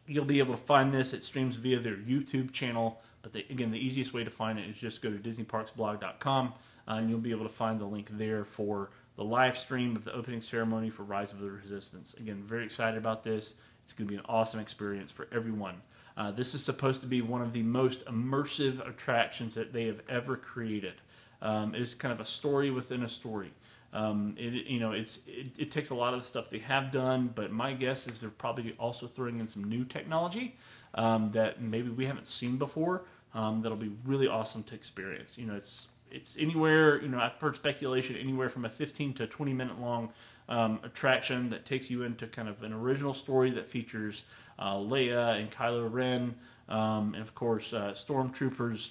you'll 0.06 0.24
be 0.24 0.40
able 0.40 0.54
to 0.54 0.62
find 0.62 0.92
this. 0.92 1.12
It 1.12 1.24
streams 1.24 1.56
via 1.56 1.78
their 1.78 1.96
YouTube 1.96 2.52
channel. 2.52 3.00
But 3.22 3.32
the, 3.32 3.46
again, 3.48 3.70
the 3.70 3.78
easiest 3.78 4.12
way 4.12 4.24
to 4.24 4.30
find 4.30 4.58
it 4.58 4.68
is 4.68 4.76
just 4.76 5.00
go 5.00 5.10
to 5.10 5.16
DisneyParksBlog.com, 5.16 6.52
uh, 6.86 6.92
and 6.92 7.08
you'll 7.08 7.18
be 7.18 7.30
able 7.30 7.44
to 7.44 7.52
find 7.52 7.80
the 7.80 7.86
link 7.86 8.10
there 8.12 8.44
for 8.44 8.90
the 9.16 9.24
live 9.24 9.56
stream 9.56 9.96
of 9.96 10.04
the 10.04 10.12
opening 10.12 10.40
ceremony 10.40 10.90
for 10.90 11.02
Rise 11.04 11.32
of 11.32 11.40
the 11.40 11.50
Resistance. 11.50 12.14
Again, 12.14 12.42
very 12.44 12.64
excited 12.64 12.98
about 12.98 13.22
this. 13.22 13.54
It's 13.84 13.92
going 13.92 14.08
to 14.08 14.12
be 14.12 14.18
an 14.18 14.24
awesome 14.28 14.60
experience 14.60 15.12
for 15.12 15.28
everyone. 15.32 15.82
Uh, 16.16 16.30
this 16.30 16.54
is 16.54 16.64
supposed 16.64 17.00
to 17.00 17.06
be 17.06 17.22
one 17.22 17.42
of 17.42 17.52
the 17.52 17.62
most 17.62 18.04
immersive 18.06 18.86
attractions 18.88 19.54
that 19.54 19.72
they 19.72 19.86
have 19.86 20.00
ever 20.08 20.36
created. 20.36 20.94
Um, 21.42 21.74
it 21.74 21.82
is 21.82 21.94
kind 21.94 22.12
of 22.12 22.20
a 22.20 22.26
story 22.26 22.70
within 22.70 23.02
a 23.02 23.08
story. 23.08 23.52
Um, 23.92 24.34
it, 24.36 24.66
you 24.66 24.80
know, 24.80 24.92
it's 24.92 25.20
it, 25.26 25.52
it, 25.56 25.70
takes 25.70 25.90
a 25.90 25.94
lot 25.94 26.14
of 26.14 26.20
the 26.20 26.26
stuff 26.26 26.50
they 26.50 26.58
have 26.58 26.90
done, 26.90 27.30
but 27.32 27.52
my 27.52 27.72
guess 27.72 28.08
is 28.08 28.18
they're 28.18 28.30
probably 28.30 28.74
also 28.76 29.06
throwing 29.06 29.38
in 29.38 29.46
some 29.46 29.62
new 29.62 29.84
technology 29.84 30.56
um, 30.94 31.30
that 31.32 31.62
maybe 31.62 31.90
we 31.90 32.04
haven't 32.04 32.26
seen 32.26 32.56
before. 32.56 33.04
Um, 33.34 33.62
that'll 33.62 33.78
be 33.78 33.92
really 34.04 34.26
awesome 34.26 34.64
to 34.64 34.74
experience. 34.74 35.38
You 35.38 35.46
know, 35.46 35.54
it's 35.54 35.86
it's 36.14 36.36
anywhere, 36.38 37.02
you 37.02 37.08
know, 37.08 37.18
I've 37.18 37.32
heard 37.40 37.56
speculation 37.56 38.16
anywhere 38.16 38.48
from 38.48 38.64
a 38.64 38.68
15 38.68 39.14
to 39.14 39.26
20 39.26 39.52
minute 39.52 39.80
long 39.80 40.12
um, 40.48 40.78
attraction 40.82 41.50
that 41.50 41.66
takes 41.66 41.90
you 41.90 42.04
into 42.04 42.26
kind 42.26 42.48
of 42.48 42.62
an 42.62 42.72
original 42.72 43.14
story 43.14 43.50
that 43.50 43.68
features 43.68 44.24
uh, 44.58 44.74
Leia 44.74 45.38
and 45.38 45.50
Kylo 45.50 45.92
Ren, 45.92 46.34
um, 46.68 47.14
and 47.14 47.22
of 47.22 47.34
course, 47.34 47.72
uh, 47.72 47.92
stormtroopers. 47.92 48.90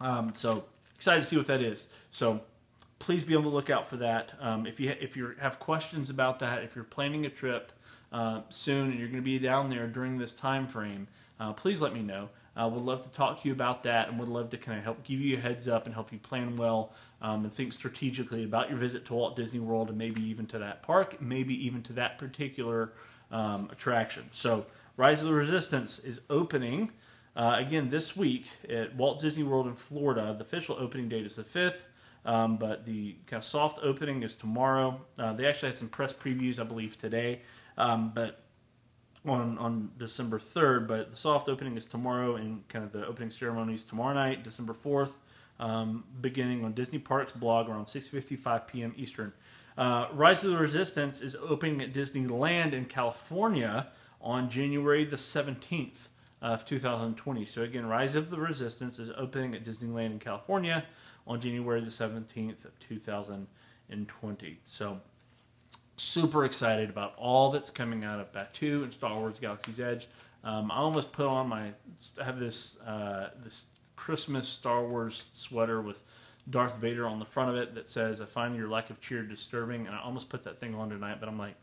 Um, 0.00 0.32
so 0.34 0.64
excited 0.94 1.22
to 1.22 1.26
see 1.26 1.36
what 1.36 1.48
that 1.48 1.62
is. 1.62 1.88
So 2.12 2.42
please 2.98 3.24
be 3.24 3.34
on 3.34 3.42
the 3.42 3.48
lookout 3.48 3.86
for 3.86 3.96
that. 3.96 4.32
Um, 4.40 4.66
if 4.66 4.78
you 4.78 4.94
if 5.00 5.16
you 5.16 5.34
have 5.40 5.58
questions 5.58 6.10
about 6.10 6.38
that, 6.38 6.62
if 6.62 6.76
you're 6.76 6.84
planning 6.84 7.26
a 7.26 7.30
trip 7.30 7.72
uh, 8.12 8.42
soon 8.50 8.90
and 8.90 8.98
you're 8.98 9.08
going 9.08 9.22
to 9.22 9.24
be 9.24 9.38
down 9.38 9.68
there 9.70 9.88
during 9.88 10.18
this 10.18 10.34
time 10.34 10.68
frame, 10.68 11.08
uh, 11.40 11.52
please 11.52 11.80
let 11.80 11.92
me 11.92 12.02
know. 12.02 12.28
Uh, 12.56 12.68
would 12.68 12.82
love 12.82 13.02
to 13.02 13.10
talk 13.10 13.40
to 13.42 13.48
you 13.48 13.54
about 13.54 13.82
that 13.84 14.08
and 14.08 14.18
would 14.18 14.28
love 14.28 14.50
to 14.50 14.56
kind 14.56 14.78
of 14.78 14.84
help 14.84 15.02
give 15.04 15.20
you 15.20 15.36
a 15.36 15.40
heads 15.40 15.68
up 15.68 15.86
and 15.86 15.94
help 15.94 16.12
you 16.12 16.18
plan 16.18 16.56
well 16.56 16.92
um, 17.22 17.44
and 17.44 17.52
think 17.52 17.72
strategically 17.72 18.44
about 18.44 18.68
your 18.68 18.78
visit 18.78 19.04
to 19.06 19.14
Walt 19.14 19.36
Disney 19.36 19.60
World 19.60 19.88
and 19.88 19.98
maybe 19.98 20.22
even 20.22 20.46
to 20.46 20.58
that 20.58 20.82
park, 20.82 21.20
maybe 21.20 21.54
even 21.66 21.82
to 21.84 21.92
that 21.94 22.18
particular 22.18 22.92
um, 23.30 23.68
attraction. 23.70 24.28
So, 24.32 24.66
Rise 24.96 25.22
of 25.22 25.28
the 25.28 25.34
Resistance 25.34 25.98
is 26.00 26.20
opening 26.28 26.90
uh, 27.36 27.54
again 27.58 27.88
this 27.88 28.16
week 28.16 28.46
at 28.68 28.94
Walt 28.96 29.20
Disney 29.20 29.44
World 29.44 29.66
in 29.66 29.74
Florida. 29.74 30.34
The 30.36 30.44
official 30.44 30.76
opening 30.78 31.08
date 31.08 31.24
is 31.24 31.36
the 31.36 31.44
5th. 31.44 31.82
Um, 32.24 32.58
but 32.58 32.84
the 32.84 33.16
kind 33.26 33.38
of 33.38 33.44
soft 33.44 33.78
opening 33.82 34.22
is 34.22 34.36
tomorrow. 34.36 35.00
Uh, 35.18 35.32
they 35.32 35.46
actually 35.46 35.70
had 35.70 35.78
some 35.78 35.88
press 35.88 36.12
previews, 36.12 36.58
I 36.58 36.64
believe, 36.64 36.98
today. 36.98 37.40
Um, 37.78 38.12
but 38.14 38.39
on 39.26 39.58
on 39.58 39.90
December 39.98 40.38
3rd, 40.38 40.88
but 40.88 41.10
the 41.10 41.16
soft 41.16 41.48
opening 41.48 41.76
is 41.76 41.86
tomorrow, 41.86 42.36
and 42.36 42.66
kind 42.68 42.84
of 42.84 42.92
the 42.92 43.06
opening 43.06 43.30
ceremony 43.30 43.74
is 43.74 43.84
tomorrow 43.84 44.14
night, 44.14 44.42
December 44.42 44.74
4th, 44.74 45.12
um, 45.58 46.04
beginning 46.20 46.64
on 46.64 46.72
Disney 46.72 46.98
Parks 46.98 47.32
blog 47.32 47.68
around 47.68 47.86
6:55 47.86 48.66
p.m. 48.66 48.94
Eastern. 48.96 49.32
Uh, 49.76 50.08
Rise 50.12 50.44
of 50.44 50.50
the 50.50 50.58
Resistance 50.58 51.20
is 51.20 51.36
opening 51.36 51.80
at 51.80 51.92
Disneyland 51.92 52.72
in 52.72 52.84
California 52.86 53.88
on 54.20 54.50
January 54.50 55.04
the 55.04 55.16
17th 55.16 56.08
of 56.42 56.64
2020. 56.64 57.44
So 57.44 57.62
again, 57.62 57.86
Rise 57.86 58.16
of 58.16 58.30
the 58.30 58.38
Resistance 58.38 58.98
is 58.98 59.10
opening 59.16 59.54
at 59.54 59.64
Disneyland 59.64 60.12
in 60.12 60.18
California 60.18 60.84
on 61.26 61.40
January 61.40 61.80
the 61.80 61.90
17th 61.90 62.64
of 62.64 62.78
2020. 62.80 64.58
So 64.64 65.00
super 66.00 66.44
excited 66.44 66.88
about 66.88 67.14
all 67.16 67.50
that's 67.50 67.70
coming 67.70 68.04
out 68.04 68.20
of 68.20 68.32
Batuu 68.32 68.82
and 68.82 68.92
Star 68.92 69.14
Wars 69.14 69.38
Galaxy's 69.38 69.80
Edge. 69.80 70.08
Um, 70.42 70.70
I 70.70 70.76
almost 70.76 71.12
put 71.12 71.26
on 71.26 71.48
my 71.48 71.72
I 72.18 72.24
have 72.24 72.38
this 72.38 72.80
uh, 72.80 73.30
this 73.44 73.66
Christmas 73.96 74.48
Star 74.48 74.82
Wars 74.84 75.24
sweater 75.34 75.80
with 75.82 76.02
Darth 76.48 76.78
Vader 76.78 77.06
on 77.06 77.18
the 77.18 77.26
front 77.26 77.50
of 77.50 77.56
it 77.56 77.74
that 77.74 77.86
says 77.86 78.20
"I 78.20 78.24
find 78.24 78.56
your 78.56 78.68
lack 78.68 78.88
of 78.88 79.00
cheer 79.00 79.22
disturbing," 79.22 79.86
and 79.86 79.94
I 79.94 80.00
almost 80.00 80.30
put 80.30 80.44
that 80.44 80.58
thing 80.58 80.74
on 80.74 80.88
tonight, 80.88 81.18
but 81.20 81.28
I'm 81.28 81.38
like, 81.38 81.54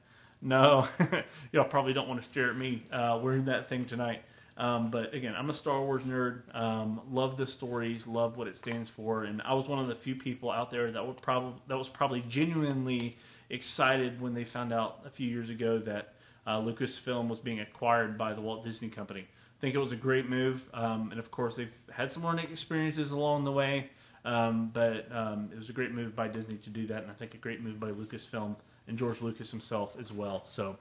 no, 0.41 0.88
y'all 1.52 1.65
probably 1.65 1.93
don't 1.93 2.08
want 2.08 2.21
to 2.21 2.28
stare 2.28 2.52
at 2.52 2.58
me 2.58 2.84
uh, 2.91 3.19
wearing 3.21 3.45
that 3.45 3.67
thing 3.67 3.86
tonight. 3.86 4.21
Um, 4.56 4.89
but 4.89 5.13
again, 5.13 5.36
I'm 5.36 5.50
a 5.50 5.54
Star 5.54 5.82
Wars 5.82 6.04
nerd. 6.04 6.56
Um, 6.56 7.02
love 7.12 7.38
the 7.38 7.45
stories, 7.47 8.08
love 8.08 8.38
what 8.38 8.47
it 8.47 8.58
stands 8.58 8.89
for, 8.89 9.23
and 9.23 9.41
I 9.41 9.54
was 9.56 9.67
one 9.67 9.80
of 9.80 9.88
the 9.88 9.95
few 9.95 10.15
people 10.15 10.52
out 10.52 10.69
there 10.69 10.91
that 10.91 11.06
would 11.06 11.21
probably 11.21 11.60
that 11.67 11.78
was 11.78 11.89
probably 11.89 12.23
genuinely 12.28 13.17
excited 13.49 14.21
when 14.21 14.33
they 14.33 14.43
found 14.43 14.73
out 14.73 14.99
a 15.05 15.10
few 15.10 15.27
years 15.27 15.49
ago 15.49 15.79
that 15.79 16.13
uh, 16.45 16.60
Lucasfilm 16.60 17.27
was 17.27 17.39
being 17.39 17.60
acquired 17.60 18.17
by 18.17 18.33
the 18.33 18.41
Walt 18.41 18.63
Disney 18.63 18.89
Company. 18.89 19.21
I 19.21 19.60
think 19.60 19.75
it 19.75 19.79
was 19.79 19.91
a 19.91 19.97
great 19.97 20.29
move, 20.29 20.69
um, 20.73 21.10
and 21.12 21.19
of 21.19 21.31
course 21.31 21.55
they've 21.55 21.73
had 21.91 22.12
some 22.12 22.23
learning 22.23 22.51
experiences 22.51 23.12
along 23.12 23.43
the 23.43 23.51
way. 23.51 23.89
Um, 24.23 24.71
but 24.73 25.10
um, 25.12 25.49
it 25.53 25.57
was 25.57 25.69
a 25.69 25.73
great 25.73 25.91
move 25.91 26.15
by 26.15 26.27
Disney 26.27 26.57
to 26.57 26.69
do 26.69 26.86
that, 26.88 27.01
and 27.01 27.10
I 27.10 27.13
think 27.13 27.33
a 27.33 27.38
great 27.38 27.62
move 27.62 27.79
by 27.79 27.91
Lucasfilm 27.91 28.55
and 28.88 28.97
George 28.97 29.21
Lucas 29.21 29.51
himself 29.51 29.95
as 29.99 30.12
well. 30.12 30.43
So, 30.45 30.77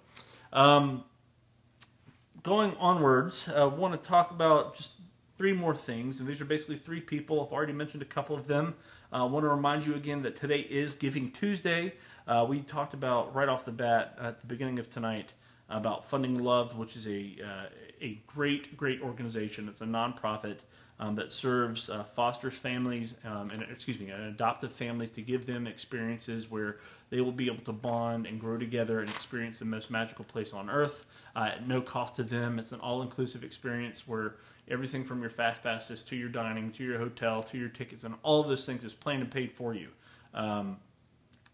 um, 0.52 1.05
going 2.42 2.74
onwards, 2.79 3.48
I 3.48 3.62
uh, 3.62 3.68
want 3.68 4.00
to 4.00 4.09
talk 4.09 4.31
about 4.33 4.76
just 4.76 4.96
three 5.37 5.53
more 5.53 5.75
things, 5.75 6.20
and 6.20 6.29
these 6.29 6.40
are 6.40 6.46
basically 6.46 6.77
three 6.77 7.01
people. 7.01 7.44
I've 7.44 7.53
already 7.53 7.72
mentioned 7.72 8.03
a 8.03 8.07
couple 8.07 8.37
of 8.37 8.46
them. 8.46 8.75
I 9.12 9.20
uh, 9.20 9.27
want 9.27 9.44
to 9.44 9.49
remind 9.49 9.87
you 9.87 9.94
again 9.94 10.22
that 10.22 10.37
today 10.37 10.61
is 10.61 10.94
Giving 10.94 11.31
Tuesday. 11.31 11.94
Uh, 12.27 12.44
we 12.49 12.61
talked 12.61 12.94
about 12.94 13.35
right 13.35 13.49
off 13.49 13.64
the 13.64 13.72
bat 13.72 14.16
at 14.20 14.40
the 14.40 14.46
beginning 14.46 14.79
of 14.79 14.90
tonight 14.90 15.33
about 15.68 16.09
Funding 16.09 16.38
Love, 16.42 16.77
which 16.77 16.96
is 16.96 17.07
a 17.07 17.37
uh, 17.44 17.66
a 18.01 18.20
great 18.27 18.77
great 18.77 19.01
organization. 19.01 19.68
It's 19.68 19.81
a 19.81 19.85
nonprofit 19.87 20.59
um, 20.99 21.14
that 21.16 21.31
serves 21.31 21.90
uh, 21.90 22.05
fosters 22.05 22.57
families 22.57 23.16
um, 23.25 23.51
and 23.51 23.62
excuse 23.70 23.99
me, 23.99 24.11
adoptive 24.11 24.72
families 24.72 25.11
to 25.11 25.22
give 25.22 25.46
them 25.46 25.66
experiences 25.66 26.51
where 26.51 26.79
they 27.11 27.20
will 27.20 27.33
be 27.33 27.46
able 27.46 27.64
to 27.64 27.72
bond 27.72 28.27
and 28.27 28.40
grow 28.40 28.59
together 28.59 29.01
and 29.01 29.11
experience 29.11 29.59
the 29.59 29.64
most 29.64 29.90
magical 29.90 30.25
place 30.25 30.53
on 30.53 30.68
earth 30.70 31.05
uh, 31.37 31.51
at 31.53 31.68
no 31.68 31.81
cost 31.81 32.16
to 32.16 32.22
them. 32.22 32.59
It's 32.59 32.72
an 32.72 32.81
all-inclusive 32.81 33.44
experience 33.44 34.09
where 34.09 34.37
everything 34.68 35.05
from 35.05 35.20
your 35.20 35.31
fast 35.31 35.62
passes 35.62 36.02
to 36.02 36.16
your 36.16 36.29
dining 36.29 36.72
to 36.72 36.85
your 36.85 36.98
hotel 36.98 37.42
to 37.42 37.59
your 37.59 37.68
tickets 37.68 38.05
and 38.05 38.14
all 38.22 38.40
of 38.40 38.48
those 38.48 38.66
things 38.66 38.85
is 38.85 38.94
planned 38.94 39.22
and 39.22 39.31
paid 39.31 39.52
for 39.52 39.74
you. 39.74 39.88
Um, 40.35 40.79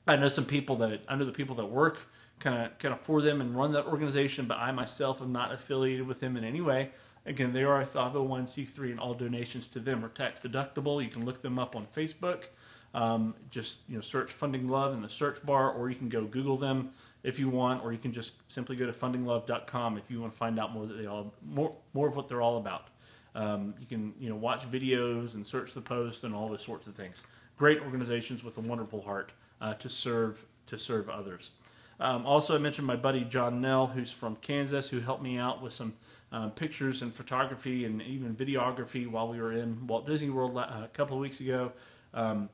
I 0.06 0.16
know 0.16 0.28
some 0.28 0.46
people 0.46 0.76
that 0.76 1.02
I 1.08 1.16
know 1.16 1.24
the 1.24 1.32
people 1.32 1.54
that 1.56 1.66
work 1.66 2.08
kind 2.40 2.66
of 2.66 2.78
kind 2.78 2.92
of 2.92 3.00
for 3.00 3.22
them 3.22 3.40
and 3.40 3.56
run 3.56 3.72
that 3.72 3.86
organization, 3.86 4.46
but 4.46 4.58
I 4.58 4.72
myself 4.72 5.22
am 5.22 5.32
not 5.32 5.52
affiliated 5.52 6.06
with 6.06 6.20
them 6.20 6.36
in 6.36 6.44
any 6.44 6.60
way. 6.60 6.90
Again, 7.24 7.52
they 7.52 7.62
are 7.62 7.80
a 7.80 7.86
501c3, 7.86 8.90
and 8.90 8.98
all 8.98 9.14
donations 9.14 9.68
to 9.68 9.78
them 9.78 10.04
are 10.04 10.08
tax 10.08 10.40
deductible. 10.40 11.02
You 11.02 11.08
can 11.08 11.24
look 11.24 11.40
them 11.40 11.56
up 11.58 11.76
on 11.76 11.86
Facebook. 11.96 12.46
Um, 12.94 13.34
just 13.48 13.78
you 13.88 13.94
know, 13.94 14.00
search 14.00 14.30
Funding 14.30 14.68
Love 14.68 14.92
in 14.92 15.02
the 15.02 15.08
search 15.08 15.44
bar, 15.46 15.70
or 15.70 15.88
you 15.88 15.94
can 15.94 16.08
go 16.08 16.24
Google 16.24 16.56
them 16.56 16.90
if 17.22 17.38
you 17.38 17.48
want, 17.48 17.84
or 17.84 17.92
you 17.92 17.98
can 17.98 18.12
just 18.12 18.32
simply 18.48 18.74
go 18.74 18.86
to 18.86 18.92
fundinglove.com 18.92 19.98
if 19.98 20.10
you 20.10 20.20
want 20.20 20.32
to 20.32 20.38
find 20.38 20.58
out 20.58 20.72
more 20.72 20.86
that 20.86 20.94
they 20.94 21.06
all 21.06 21.32
more 21.46 21.74
more 21.94 22.08
of 22.08 22.16
what 22.16 22.26
they're 22.26 22.42
all 22.42 22.58
about. 22.58 22.88
Um, 23.34 23.74
you 23.80 23.86
can 23.86 24.14
you 24.18 24.28
know 24.28 24.36
watch 24.36 24.70
videos 24.70 25.34
and 25.34 25.46
search 25.46 25.74
the 25.74 25.80
post 25.80 26.24
and 26.24 26.34
all 26.34 26.48
those 26.48 26.64
sorts 26.64 26.86
of 26.86 26.94
things. 26.94 27.22
Great 27.56 27.80
organizations 27.80 28.42
with 28.44 28.58
a 28.58 28.60
wonderful 28.60 29.00
heart 29.00 29.32
uh, 29.60 29.74
to 29.74 29.88
serve 29.88 30.44
to 30.66 30.78
serve 30.78 31.08
others. 31.08 31.52
Um, 32.00 32.26
also, 32.26 32.54
I 32.54 32.58
mentioned 32.58 32.86
my 32.86 32.96
buddy 32.96 33.24
John 33.24 33.60
Nell, 33.60 33.86
who's 33.86 34.10
from 34.10 34.36
Kansas, 34.36 34.88
who 34.88 35.00
helped 35.00 35.22
me 35.22 35.38
out 35.38 35.62
with 35.62 35.72
some 35.72 35.94
uh, 36.32 36.48
pictures 36.48 37.02
and 37.02 37.14
photography 37.14 37.84
and 37.84 38.02
even 38.02 38.34
videography 38.34 39.06
while 39.06 39.28
we 39.28 39.40
were 39.40 39.52
in 39.52 39.86
Walt 39.86 40.06
Disney 40.06 40.30
World 40.30 40.56
uh, 40.56 40.80
a 40.84 40.88
couple 40.92 41.16
of 41.16 41.20
weeks 41.20 41.40
ago. 41.40 41.72
Um, 42.14 42.48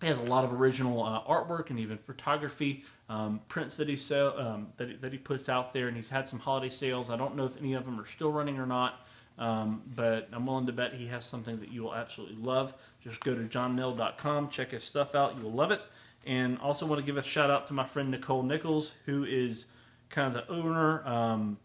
he 0.00 0.06
has 0.06 0.18
a 0.18 0.22
lot 0.22 0.44
of 0.44 0.52
original 0.52 1.02
uh, 1.02 1.22
artwork 1.24 1.68
and 1.70 1.78
even 1.78 1.98
photography 1.98 2.84
um, 3.10 3.40
prints 3.48 3.76
that 3.76 3.88
he 3.88 3.96
sell 3.96 4.38
um, 4.38 4.68
that, 4.76 5.02
that 5.02 5.12
he 5.12 5.18
puts 5.18 5.48
out 5.48 5.74
there, 5.74 5.88
and 5.88 5.96
he's 5.96 6.08
had 6.08 6.28
some 6.28 6.38
holiday 6.38 6.70
sales. 6.70 7.10
I 7.10 7.16
don't 7.16 7.36
know 7.36 7.44
if 7.44 7.56
any 7.58 7.74
of 7.74 7.84
them 7.84 8.00
are 8.00 8.06
still 8.06 8.32
running 8.32 8.58
or 8.58 8.66
not, 8.66 9.06
um, 9.40 9.82
but 9.96 10.28
I'm 10.32 10.46
willing 10.46 10.66
to 10.66 10.72
bet 10.72 10.92
he 10.92 11.06
has 11.06 11.24
something 11.24 11.58
that 11.60 11.72
you 11.72 11.82
will 11.82 11.94
absolutely 11.94 12.36
love. 12.36 12.74
Just 13.02 13.20
go 13.20 13.34
to 13.34 13.40
johnnell.com, 13.40 14.50
check 14.50 14.70
his 14.70 14.84
stuff 14.84 15.14
out. 15.14 15.36
You 15.38 15.44
will 15.44 15.52
love 15.52 15.70
it. 15.70 15.80
And 16.26 16.58
also 16.58 16.84
want 16.84 17.00
to 17.00 17.06
give 17.06 17.16
a 17.16 17.22
shout 17.22 17.50
out 17.50 17.66
to 17.68 17.72
my 17.72 17.84
friend 17.84 18.10
Nicole 18.10 18.42
Nichols, 18.42 18.92
who 19.06 19.24
is 19.24 19.64
kind 20.10 20.36
of 20.36 20.46
the 20.46 20.52
owner, 20.52 21.06
um, 21.08 21.56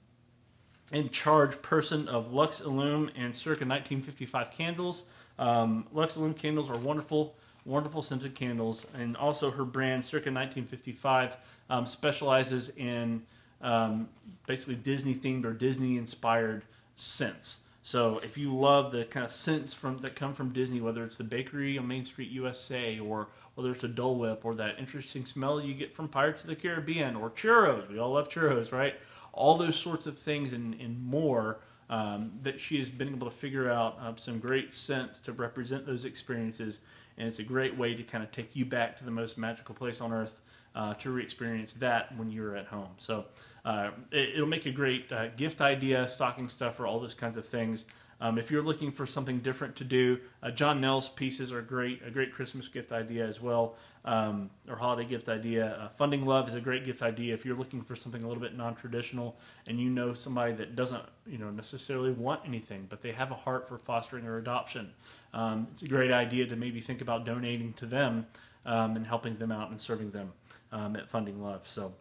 in 0.94 1.10
charge 1.10 1.62
person 1.62 2.08
of 2.08 2.32
Lux 2.32 2.62
Illum 2.62 3.10
and 3.16 3.36
circa 3.36 3.66
1955 3.66 4.52
candles. 4.52 5.04
Um, 5.38 5.86
Lux 5.92 6.16
Illum 6.16 6.34
candles 6.34 6.70
are 6.70 6.78
wonderful, 6.78 7.36
wonderful 7.66 8.02
scented 8.02 8.36
candles, 8.36 8.86
and 8.94 9.18
also 9.18 9.52
her 9.52 9.66
brand 9.66 10.06
circa 10.06 10.32
1955 10.32 11.36
um, 11.70 11.86
specializes 11.86 12.70
in 12.78 13.24
um, 13.62 14.08
basically 14.48 14.76
Disney 14.76 15.14
themed 15.14 15.44
or 15.44 15.52
Disney 15.52 15.98
inspired 15.98 16.64
scents. 16.96 17.60
So 17.86 18.18
if 18.24 18.36
you 18.36 18.52
love 18.52 18.92
the 18.92 19.06
kind 19.06 19.24
of 19.24 19.32
scents 19.32 19.72
from 19.72 20.00
that 20.00 20.16
come 20.16 20.34
from 20.34 20.50
Disney, 20.50 20.82
whether 20.82 21.04
it's 21.04 21.18
the 21.18 21.24
bakery 21.24 21.78
on 21.78 21.88
Main 21.88 22.04
Street 22.04 22.32
USA 22.32 22.98
or 22.98 23.28
whether 23.54 23.72
it's 23.72 23.84
a 23.84 23.88
Dole 23.88 24.18
Whip 24.18 24.44
or 24.44 24.56
that 24.56 24.80
interesting 24.80 25.24
smell 25.24 25.62
you 25.62 25.76
get 25.76 25.94
from 25.94 26.08
Pirates 26.08 26.42
of 26.42 26.50
the 26.50 26.56
Caribbean 26.56 27.16
or 27.16 27.30
churros, 27.30 27.88
we 27.88 28.00
all 28.00 28.14
love 28.14 28.28
churros, 28.28 28.72
right? 28.72 28.96
All 29.34 29.56
those 29.56 29.76
sorts 29.76 30.08
of 30.08 30.18
things 30.18 30.52
and, 30.52 30.74
and 30.82 31.00
more 31.00 31.60
um, 31.88 32.32
that 32.42 32.60
she 32.60 32.80
has 32.80 32.90
been 32.90 33.10
able 33.10 33.30
to 33.30 33.36
figure 33.36 33.70
out 33.70 34.00
uh, 34.02 34.16
some 34.16 34.40
great 34.40 34.74
scents 34.74 35.20
to 35.20 35.32
represent 35.32 35.86
those 35.86 36.06
experiences. 36.06 36.80
And 37.20 37.28
it's 37.28 37.38
a 37.38 37.44
great 37.44 37.78
way 37.78 37.94
to 37.94 38.02
kind 38.02 38.24
of 38.24 38.32
take 38.32 38.56
you 38.56 38.66
back 38.66 38.98
to 38.98 39.06
the 39.06 39.12
most 39.12 39.38
magical 39.38 39.76
place 39.76 40.02
on 40.02 40.12
earth 40.12 40.42
uh, 40.74 40.96
to 40.96 41.12
re-experience 41.12 41.74
that 41.74 42.18
when 42.18 42.32
you're 42.32 42.58
at 42.58 42.66
home. 42.66 42.90
So 42.98 43.26
uh, 43.66 43.90
it, 44.12 44.40
will 44.40 44.46
make 44.46 44.68
a 44.68 44.72
great 44.72 45.12
uh, 45.12 45.28
gift 45.30 45.60
idea, 45.60 46.08
stocking 46.08 46.48
stuffer, 46.48 46.86
all 46.86 47.00
those 47.00 47.16
kinds 47.16 47.38
of 47.38 47.48
things. 47.48 47.86
Um, 48.22 48.38
if 48.38 48.50
you're 48.50 48.62
looking 48.62 48.92
for 48.92 49.06
something 49.06 49.40
different 49.40 49.76
to 49.78 49.84
do, 49.84 50.20
uh, 50.42 50.52
John 50.52 50.80
Nell's 50.80 51.10
pieces 51.10 51.52
are 51.52 51.62
great, 51.62 52.02
a 52.06 52.12
great 52.12 52.32
Christmas 52.32 52.68
gift 52.70 52.94
idea 52.94 53.28
as 53.28 53.42
well, 53.42 53.76
um, 54.06 54.52
or 54.70 54.78
holiday 54.78 55.04
gift 55.04 55.28
idea. 55.28 55.78
Uh, 55.82 55.90
Funding 55.90 56.26
Love 56.26 56.48
is 56.48 56.54
a 56.54 56.62
great 56.62 56.86
gift 56.86 57.02
idea 57.02 57.34
if 57.34 57.44
you're 57.44 57.58
looking 57.58 57.82
for 57.82 57.96
something 57.96 58.24
a 58.24 58.28
little 58.28 58.42
bit 58.42 58.56
non-traditional 58.56 59.38
and 59.68 59.82
you 59.82 59.90
know 59.90 60.14
somebody 60.14 60.54
that 60.54 60.76
doesn't, 60.76 61.04
you 61.28 61.38
know, 61.38 61.50
necessarily 61.50 62.12
want 62.12 62.40
anything, 62.46 62.86
but 62.90 63.02
they 63.02 63.12
have 63.12 63.32
a 63.32 63.36
heart 63.36 63.68
for 63.68 63.80
fostering 63.80 64.26
or 64.26 64.38
adoption. 64.38 64.92
Um, 65.34 65.68
it's 65.72 65.82
a 65.82 65.88
great 65.88 66.12
idea 66.12 66.46
to 66.46 66.56
maybe 66.56 66.80
think 66.80 67.02
about 67.02 67.26
donating 67.26 67.74
to 67.74 67.86
them 67.86 68.28
um, 68.66 68.96
and 68.96 69.06
helping 69.06 69.38
them 69.38 69.52
out 69.52 69.72
and 69.72 69.82
serving 69.82 70.12
them 70.12 70.32
um, 70.72 70.96
at 70.96 71.10
Funding 71.10 71.42
Love. 71.42 71.68
So. 71.68 71.94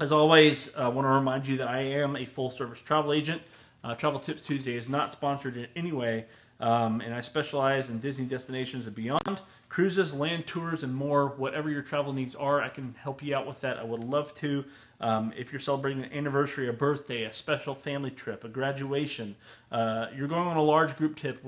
As 0.00 0.10
always, 0.10 0.74
I 0.74 0.88
want 0.88 1.06
to 1.06 1.10
remind 1.10 1.46
you 1.46 1.58
that 1.58 1.68
I 1.68 1.80
am 1.80 2.16
a 2.16 2.24
full 2.24 2.50
service 2.50 2.80
travel 2.80 3.12
agent. 3.12 3.42
Uh, 3.84 3.94
travel 3.94 4.18
Tips 4.18 4.44
Tuesday 4.46 4.74
is 4.74 4.88
not 4.88 5.10
sponsored 5.10 5.56
in 5.56 5.66
any 5.76 5.92
way, 5.92 6.24
um, 6.60 7.00
and 7.02 7.14
I 7.14 7.20
specialize 7.20 7.90
in 7.90 7.98
Disney 7.98 8.24
destinations 8.24 8.86
and 8.86 8.96
beyond, 8.96 9.42
cruises, 9.68 10.14
land 10.14 10.46
tours, 10.46 10.82
and 10.82 10.94
more. 10.94 11.28
Whatever 11.28 11.68
your 11.68 11.82
travel 11.82 12.12
needs 12.12 12.34
are, 12.34 12.62
I 12.62 12.68
can 12.68 12.94
help 12.98 13.22
you 13.22 13.34
out 13.36 13.46
with 13.46 13.60
that. 13.60 13.78
I 13.78 13.84
would 13.84 14.02
love 14.02 14.32
to. 14.36 14.64
Um, 15.00 15.32
if 15.36 15.52
you're 15.52 15.60
celebrating 15.60 16.04
an 16.04 16.12
anniversary, 16.12 16.68
a 16.68 16.72
birthday, 16.72 17.24
a 17.24 17.34
special 17.34 17.74
family 17.74 18.10
trip, 18.10 18.44
a 18.44 18.48
graduation, 18.48 19.36
uh, 19.70 20.06
you're 20.16 20.28
going 20.28 20.46
on 20.46 20.56
a 20.56 20.62
large 20.62 20.96
group 20.96 21.16
tip, 21.16 21.44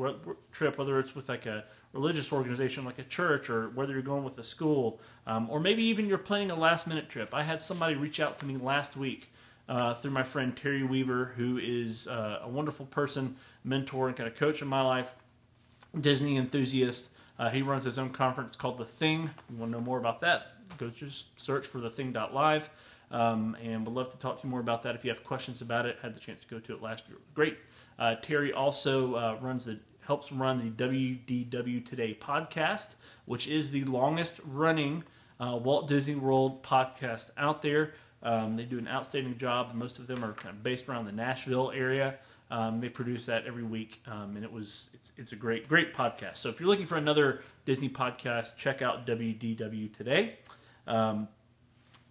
trip, 0.53 0.77
whether 0.77 0.99
it's 0.99 1.15
with 1.15 1.29
like 1.29 1.47
a 1.47 1.65
religious 1.95 2.33
organization 2.33 2.85
like 2.85 2.99
a 2.99 3.05
church 3.05 3.49
or 3.49 3.71
whether 3.71 3.93
you're 3.93 4.03
going 4.03 4.25
with 4.25 4.37
a 4.39 4.45
school 4.45 5.01
um, 5.27 5.49
or 5.49 5.61
maybe 5.61 5.85
even 5.85 6.07
you're 6.07 6.19
planning 6.19 6.51
a 6.51 6.55
last 6.55 6.87
minute 6.87 7.09
trip. 7.09 7.33
I 7.33 7.45
had 7.45 7.63
somebody 7.63 7.95
reach 7.95 8.19
out 8.21 8.39
to 8.41 8.47
me 8.47 8.57
last 8.57 8.97
week 8.97 9.33
uh, 9.69 9.95
through 9.95 10.11
my 10.11 10.25
friend 10.25 10.57
Terry 10.57 10.83
Weaver, 10.83 11.33
who 11.37 11.57
is 11.59 12.09
uh, 12.09 12.41
a 12.43 12.49
wonderful 12.49 12.87
person, 12.87 13.37
mentor, 13.63 14.09
and 14.09 14.17
kind 14.17 14.29
of 14.29 14.37
coach 14.37 14.61
in 14.61 14.69
my 14.69 14.83
life, 14.83 15.15
Disney 15.99 16.37
enthusiast. 16.37 17.11
Uh, 17.39 17.49
he 17.49 17.63
runs 17.63 17.85
his 17.85 17.99
own 17.99 18.11
conference 18.11 18.57
called 18.57 18.79
The 18.79 18.85
Thing. 18.85 19.31
You 19.49 19.57
want 19.57 19.73
to 19.73 19.79
know 19.79 19.85
more 19.85 19.99
about 19.99 20.21
that? 20.21 20.53
Go 20.79 20.89
just 20.89 21.41
search 21.41 21.67
for 21.67 21.81
thething.live. 21.81 22.71
Um, 23.11 23.57
and 23.63 23.87
we'd 23.87 23.95
love 23.95 24.11
to 24.11 24.19
talk 24.19 24.41
to 24.41 24.47
you 24.47 24.51
more 24.51 24.61
about 24.61 24.83
that 24.83 24.97
if 24.97 25.05
you 25.05 25.11
have 25.11 25.23
questions 25.23 25.61
about 25.61 25.87
it. 25.87 25.99
Had 26.03 26.17
the 26.17 26.21
chance 26.21 26.43
to 26.43 26.49
go 26.49 26.59
to 26.59 26.75
it 26.75 26.83
last 26.83 27.05
year. 27.09 27.19
Great. 27.35 27.59
Uh, 27.99 28.17
Terry 28.17 28.53
also 28.53 29.15
uh, 29.15 29.39
runs 29.41 29.65
the 29.67 29.79
helps 30.07 30.31
run 30.31 30.59
the 30.59 30.89
WDW 30.89 31.85
Today 31.85 32.17
podcast, 32.21 32.95
which 33.25 33.49
is 33.49 33.71
the 33.71 33.85
longest 33.85 34.41
running 34.47 35.05
uh, 35.41 35.59
Walt 35.63 35.89
Disney 35.89 36.15
World 36.15 36.63
podcast 36.63 37.31
out 37.37 37.63
there. 37.63 37.95
Um, 38.23 38.57
they 38.57 38.65
do 38.65 38.79
an 38.79 38.89
outstanding 38.89 39.37
job. 39.37 39.75
Most 39.75 39.99
of 39.99 40.07
them 40.07 40.25
are 40.25 40.33
kind 40.33 40.55
of 40.55 40.63
based 40.63 40.89
around 40.89 41.07
the 41.07 41.13
Nashville 41.13 41.71
area. 41.75 42.17
Um, 42.51 42.81
they 42.81 42.89
produce 42.89 43.27
that 43.27 43.47
every 43.47 43.63
week, 43.63 44.03
um, 44.07 44.37
and 44.37 44.45
it 44.45 44.53
was 44.53 44.91
it's, 44.93 45.13
it's, 45.17 45.33
a 45.33 45.37
great 45.37 45.67
great 45.67 45.95
podcast. 45.95 46.37
So 46.37 46.51
if 46.51 46.61
you're 46.61 46.69
looking 46.69 46.87
for 46.87 46.97
another 46.97 47.43
Disney 47.65 47.89
podcast, 47.89 48.57
check 48.57 48.83
out 48.83 49.07
WDW 49.07 49.93
Today. 49.93 50.37
Um, 50.87 51.29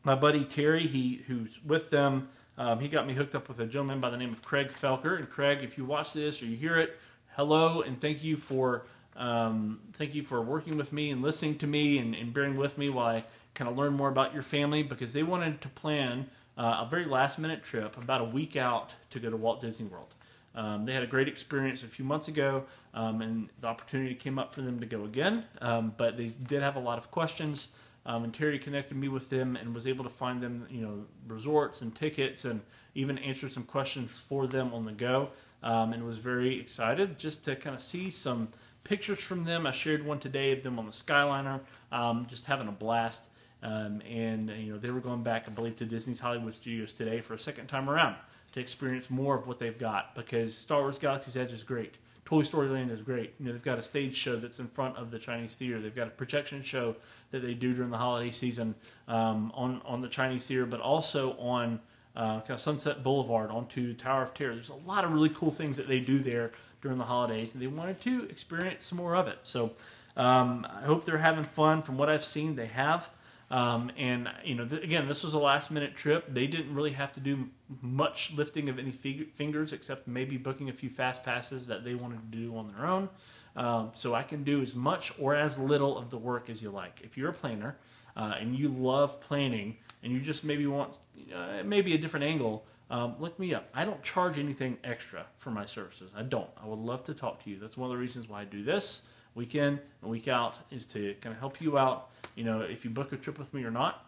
my 0.03 0.15
buddy 0.15 0.43
Terry, 0.43 0.87
he 0.87 1.23
who's 1.27 1.63
with 1.63 1.91
them, 1.91 2.29
um, 2.57 2.79
he 2.79 2.87
got 2.87 3.07
me 3.07 3.13
hooked 3.13 3.35
up 3.35 3.47
with 3.47 3.59
a 3.59 3.65
gentleman 3.65 3.99
by 3.99 4.09
the 4.09 4.17
name 4.17 4.31
of 4.31 4.41
Craig 4.41 4.67
Felker. 4.69 5.17
And 5.17 5.29
Craig, 5.29 5.63
if 5.63 5.77
you 5.77 5.85
watch 5.85 6.13
this 6.13 6.41
or 6.41 6.45
you 6.45 6.57
hear 6.57 6.77
it, 6.77 6.97
hello 7.35 7.81
and 7.81 7.99
thank 7.99 8.23
you 8.23 8.37
for 8.37 8.85
um, 9.15 9.79
thank 9.93 10.13
you 10.13 10.23
for 10.23 10.41
working 10.41 10.77
with 10.77 10.93
me 10.93 11.09
and 11.09 11.21
listening 11.21 11.57
to 11.57 11.67
me 11.67 11.97
and, 11.97 12.15
and, 12.15 12.33
bearing 12.33 12.57
with 12.57 12.77
me 12.77 12.89
while 12.89 13.07
I 13.07 13.23
kind 13.53 13.69
of 13.69 13.77
learn 13.77 13.93
more 13.93 14.09
about 14.09 14.33
your 14.33 14.41
family 14.41 14.81
because 14.81 15.13
they 15.13 15.21
wanted 15.21 15.61
to 15.61 15.69
plan 15.69 16.27
uh, 16.57 16.83
a 16.85 16.87
very 16.89 17.05
last 17.05 17.37
minute 17.37 17.63
trip 17.63 17.97
about 17.97 18.21
a 18.21 18.23
week 18.23 18.55
out 18.55 18.93
to 19.11 19.19
go 19.19 19.29
to 19.29 19.37
Walt 19.37 19.61
Disney 19.61 19.85
World. 19.85 20.13
Um, 20.55 20.85
they 20.85 20.93
had 20.93 21.03
a 21.03 21.07
great 21.07 21.27
experience 21.27 21.83
a 21.83 21.87
few 21.87 22.05
months 22.05 22.27
ago, 22.27 22.65
um, 22.93 23.21
and 23.21 23.49
the 23.61 23.67
opportunity 23.67 24.15
came 24.15 24.39
up 24.39 24.53
for 24.53 24.61
them 24.61 24.79
to 24.79 24.85
go 24.85 25.05
again. 25.05 25.43
Um, 25.61 25.93
but 25.97 26.17
they 26.17 26.27
did 26.27 26.61
have 26.61 26.75
a 26.75 26.79
lot 26.79 26.97
of 26.97 27.11
questions, 27.11 27.69
um, 28.05 28.23
and 28.23 28.33
Terry 28.33 28.57
connected 28.59 28.95
me 28.95 29.07
with 29.09 29.29
them 29.29 29.55
and 29.55 29.73
was 29.73 29.87
able 29.87 30.03
to 30.03 30.11
find 30.11 30.41
them, 30.41 30.67
you 30.69 30.81
know, 30.81 31.05
resorts 31.27 31.81
and 31.81 31.95
tickets, 31.95 32.45
and 32.45 32.61
even 32.95 33.17
answer 33.19 33.49
some 33.49 33.63
questions 33.63 34.11
for 34.11 34.45
them 34.47 34.73
on 34.73 34.85
the 34.85 34.91
go 34.91 35.29
um, 35.63 35.93
and 35.93 36.05
was 36.05 36.17
very 36.17 36.59
excited 36.59 37.17
just 37.17 37.45
to 37.45 37.55
kind 37.55 37.75
of 37.75 37.81
see 37.81 38.09
some 38.09 38.49
pictures 38.83 39.19
from 39.19 39.43
them. 39.43 39.65
I 39.65 39.71
shared 39.71 40.05
one 40.05 40.19
today 40.19 40.51
of 40.51 40.61
them 40.61 40.77
on 40.77 40.85
the 40.85 40.91
Skyliner, 40.91 41.61
um, 41.91 42.25
just 42.29 42.45
having 42.45 42.67
a 42.67 42.71
blast. 42.71 43.29
Um, 43.63 44.01
and 44.01 44.49
you 44.49 44.73
know 44.73 44.77
they 44.77 44.91
were 44.91 44.99
going 44.99 45.23
back, 45.23 45.45
I 45.47 45.51
believe, 45.51 45.77
to 45.77 45.85
Disney's 45.85 46.19
Hollywood 46.19 46.53
Studios 46.53 46.91
today 46.91 47.21
for 47.21 47.33
a 47.33 47.39
second 47.39 47.67
time 47.67 47.89
around 47.89 48.17
to 48.51 48.59
experience 48.59 49.09
more 49.09 49.35
of 49.35 49.47
what 49.47 49.57
they've 49.57 49.77
got 49.77 50.15
because 50.15 50.55
Star 50.55 50.81
Wars 50.81 50.99
Galaxy's 50.99 51.37
Edge 51.37 51.53
is 51.53 51.63
great. 51.63 51.95
Toy 52.25 52.43
Story 52.43 52.67
Land 52.67 52.91
is 52.91 53.01
great. 53.01 53.33
You 53.39 53.45
know, 53.45 53.51
they've 53.53 53.63
got 53.63 53.79
a 53.79 53.83
stage 53.83 54.15
show 54.15 54.35
that's 54.35 54.59
in 54.59 54.67
front 54.67 54.97
of 54.97 55.11
the 55.11 55.19
Chinese 55.19 55.53
theater. 55.53 55.79
They've 55.79 55.95
got 55.95 56.07
a 56.07 56.11
projection 56.11 56.61
show 56.61 56.95
that 57.31 57.41
they 57.41 57.53
do 57.53 57.73
during 57.73 57.89
the 57.89 57.97
holiday 57.97 58.31
season 58.31 58.75
um, 59.07 59.51
on 59.55 59.81
on 59.85 60.01
the 60.01 60.09
Chinese 60.09 60.43
theater, 60.45 60.65
but 60.65 60.81
also 60.81 61.37
on 61.37 61.79
uh, 62.15 62.39
kind 62.41 62.51
of 62.51 62.61
Sunset 62.61 63.03
Boulevard 63.03 63.49
onto 63.49 63.93
Tower 63.93 64.23
of 64.23 64.33
Terror. 64.33 64.55
There's 64.55 64.69
a 64.69 64.87
lot 64.87 65.03
of 65.03 65.11
really 65.11 65.29
cool 65.29 65.51
things 65.51 65.77
that 65.77 65.87
they 65.87 65.99
do 65.99 66.19
there 66.19 66.51
during 66.81 66.97
the 66.97 67.05
holidays, 67.05 67.53
and 67.53 67.61
they 67.61 67.67
wanted 67.67 68.01
to 68.01 68.25
experience 68.29 68.85
some 68.85 68.97
more 68.97 69.15
of 69.15 69.27
it. 69.27 69.39
So 69.43 69.71
um, 70.17 70.67
I 70.69 70.83
hope 70.83 71.05
they're 71.05 71.17
having 71.17 71.43
fun. 71.43 71.81
From 71.81 71.97
what 71.97 72.09
I've 72.09 72.25
seen, 72.25 72.55
they 72.55 72.67
have. 72.67 73.09
Um, 73.49 73.91
and 73.97 74.29
you 74.43 74.55
know, 74.55 74.65
th- 74.65 74.83
again, 74.83 75.07
this 75.07 75.23
was 75.23 75.33
a 75.33 75.39
last-minute 75.39 75.95
trip. 75.95 76.25
They 76.33 76.47
didn't 76.47 76.73
really 76.73 76.91
have 76.93 77.13
to 77.13 77.19
do 77.19 77.49
much 77.81 78.33
lifting 78.33 78.69
of 78.69 78.79
any 78.79 78.91
fingers, 78.91 79.73
except 79.73 80.07
maybe 80.07 80.37
booking 80.37 80.69
a 80.69 80.73
few 80.73 80.89
fast 80.89 81.23
passes 81.23 81.67
that 81.67 81.83
they 81.83 81.93
wanted 81.93 82.31
to 82.31 82.37
do 82.37 82.57
on 82.57 82.73
their 82.75 82.85
own. 82.85 83.09
Um, 83.55 83.91
so 83.93 84.15
I 84.15 84.23
can 84.23 84.43
do 84.43 84.61
as 84.61 84.73
much 84.73 85.13
or 85.19 85.35
as 85.35 85.57
little 85.57 85.97
of 85.97 86.09
the 86.09 86.17
work 86.17 86.49
as 86.49 86.63
you 86.63 86.71
like. 86.71 87.01
If 87.03 87.17
you're 87.17 87.29
a 87.29 87.33
planner 87.33 87.75
uh, 88.17 88.33
and 88.39 88.57
you 88.57 88.69
love 88.69 89.21
planning, 89.21 89.77
and 90.01 90.11
you 90.11 90.19
just 90.19 90.43
maybe 90.43 90.65
want 90.67 90.91
uh, 91.33 91.63
maybe 91.63 91.93
a 91.93 91.97
different 91.97 92.25
angle, 92.25 92.65
um, 92.89 93.15
look 93.19 93.39
me 93.39 93.53
up. 93.53 93.69
I 93.73 93.85
don't 93.85 94.01
charge 94.03 94.37
anything 94.37 94.77
extra 94.83 95.25
for 95.37 95.51
my 95.51 95.65
services. 95.65 96.11
I 96.15 96.23
don't. 96.23 96.49
I 96.61 96.67
would 96.67 96.79
love 96.79 97.03
to 97.05 97.13
talk 97.13 97.43
to 97.43 97.49
you. 97.49 97.57
That's 97.59 97.77
one 97.77 97.89
of 97.89 97.95
the 97.95 97.99
reasons 97.99 98.29
why 98.29 98.41
I 98.41 98.45
do 98.45 98.63
this. 98.63 99.03
week 99.35 99.55
in 99.55 99.79
and 100.01 100.11
week 100.11 100.27
out 100.27 100.57
is 100.69 100.85
to 100.87 101.15
kind 101.21 101.33
of 101.33 101.39
help 101.39 101.59
you 101.59 101.77
out. 101.77 102.09
You 102.35 102.43
know, 102.43 102.61
if 102.61 102.83
you 102.83 102.91
book 102.91 103.11
a 103.11 103.17
trip 103.17 103.39
with 103.39 103.53
me 103.53 103.63
or 103.63 103.71
not, 103.71 104.05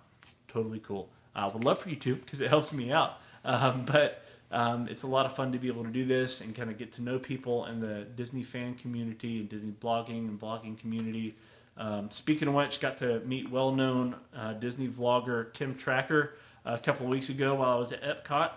totally 0.48 0.80
cool. 0.80 1.10
I 1.36 1.48
would 1.48 1.64
love 1.64 1.80
for 1.80 1.90
you 1.90 1.96
to 1.98 2.16
because 2.16 2.42
it 2.42 2.50
helps 2.50 2.72
me 2.72 2.92
out. 2.92 3.18
Um, 3.48 3.86
but 3.86 4.26
um, 4.52 4.88
it's 4.88 5.04
a 5.04 5.08
lot 5.08 5.28
of 5.28 5.36
fun 5.36 5.52
to 5.52 5.60
be 5.60 5.68
able 5.68 5.84
to 5.84 5.92
do 5.92 6.04
this 6.04 6.42
and 6.42 6.56
kind 6.56 6.72
of 6.72 6.80
get 6.80 6.92
to 6.94 7.04
know 7.04 7.20
people 7.20 7.66
in 7.66 7.80
the 7.80 8.08
Disney 8.16 8.42
fan 8.42 8.74
community 8.74 9.40
and 9.40 9.48
Disney 9.48 9.72
blogging 9.72 10.28
and 10.28 10.42
vlogging 10.42 10.76
community. 10.80 11.36
Um, 11.78 12.10
speaking 12.10 12.48
of 12.48 12.56
which, 12.56 12.80
got 12.80 12.98
to 12.98 13.20
meet 13.20 13.52
well-known 13.52 14.16
uh, 14.36 14.54
Disney 14.54 14.88
vlogger 14.88 15.54
Tim 15.54 15.76
Tracker 15.76 16.34
a 16.66 16.78
couple 16.78 17.06
of 17.06 17.12
weeks 17.12 17.30
ago 17.30 17.56
while 17.56 17.72
I 17.72 17.76
was 17.76 17.92
at 17.92 18.02
Epcot. 18.02 18.52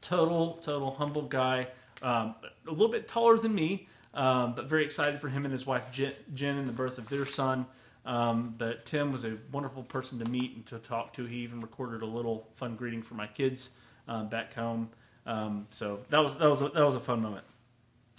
Total, 0.00 0.60
total 0.62 0.90
humble 0.92 1.22
guy. 1.22 1.68
Um, 2.02 2.34
a 2.66 2.70
little 2.70 2.88
bit 2.88 3.08
taller 3.08 3.38
than 3.38 3.54
me, 3.54 3.88
um, 4.12 4.54
but 4.54 4.66
very 4.66 4.84
excited 4.84 5.20
for 5.20 5.28
him 5.28 5.44
and 5.44 5.52
his 5.52 5.66
wife 5.66 5.90
Jen, 5.90 6.12
Jen 6.34 6.58
and 6.58 6.68
the 6.68 6.72
birth 6.72 6.98
of 6.98 7.08
their 7.08 7.24
son. 7.24 7.66
Um, 8.04 8.54
but 8.58 8.84
Tim 8.84 9.12
was 9.12 9.24
a 9.24 9.38
wonderful 9.50 9.82
person 9.82 10.18
to 10.18 10.26
meet 10.26 10.54
and 10.54 10.66
to 10.66 10.78
talk 10.78 11.14
to. 11.14 11.24
He 11.24 11.38
even 11.38 11.62
recorded 11.62 12.02
a 12.02 12.06
little 12.06 12.46
fun 12.56 12.76
greeting 12.76 13.00
for 13.02 13.14
my 13.14 13.26
kids 13.26 13.70
um, 14.06 14.28
back 14.28 14.52
home. 14.52 14.90
Um, 15.24 15.66
so 15.70 16.00
that 16.10 16.18
was 16.18 16.36
that 16.36 16.48
was 16.48 16.60
a, 16.60 16.68
that 16.68 16.84
was 16.84 16.94
a 16.94 17.00
fun 17.00 17.22
moment. 17.22 17.44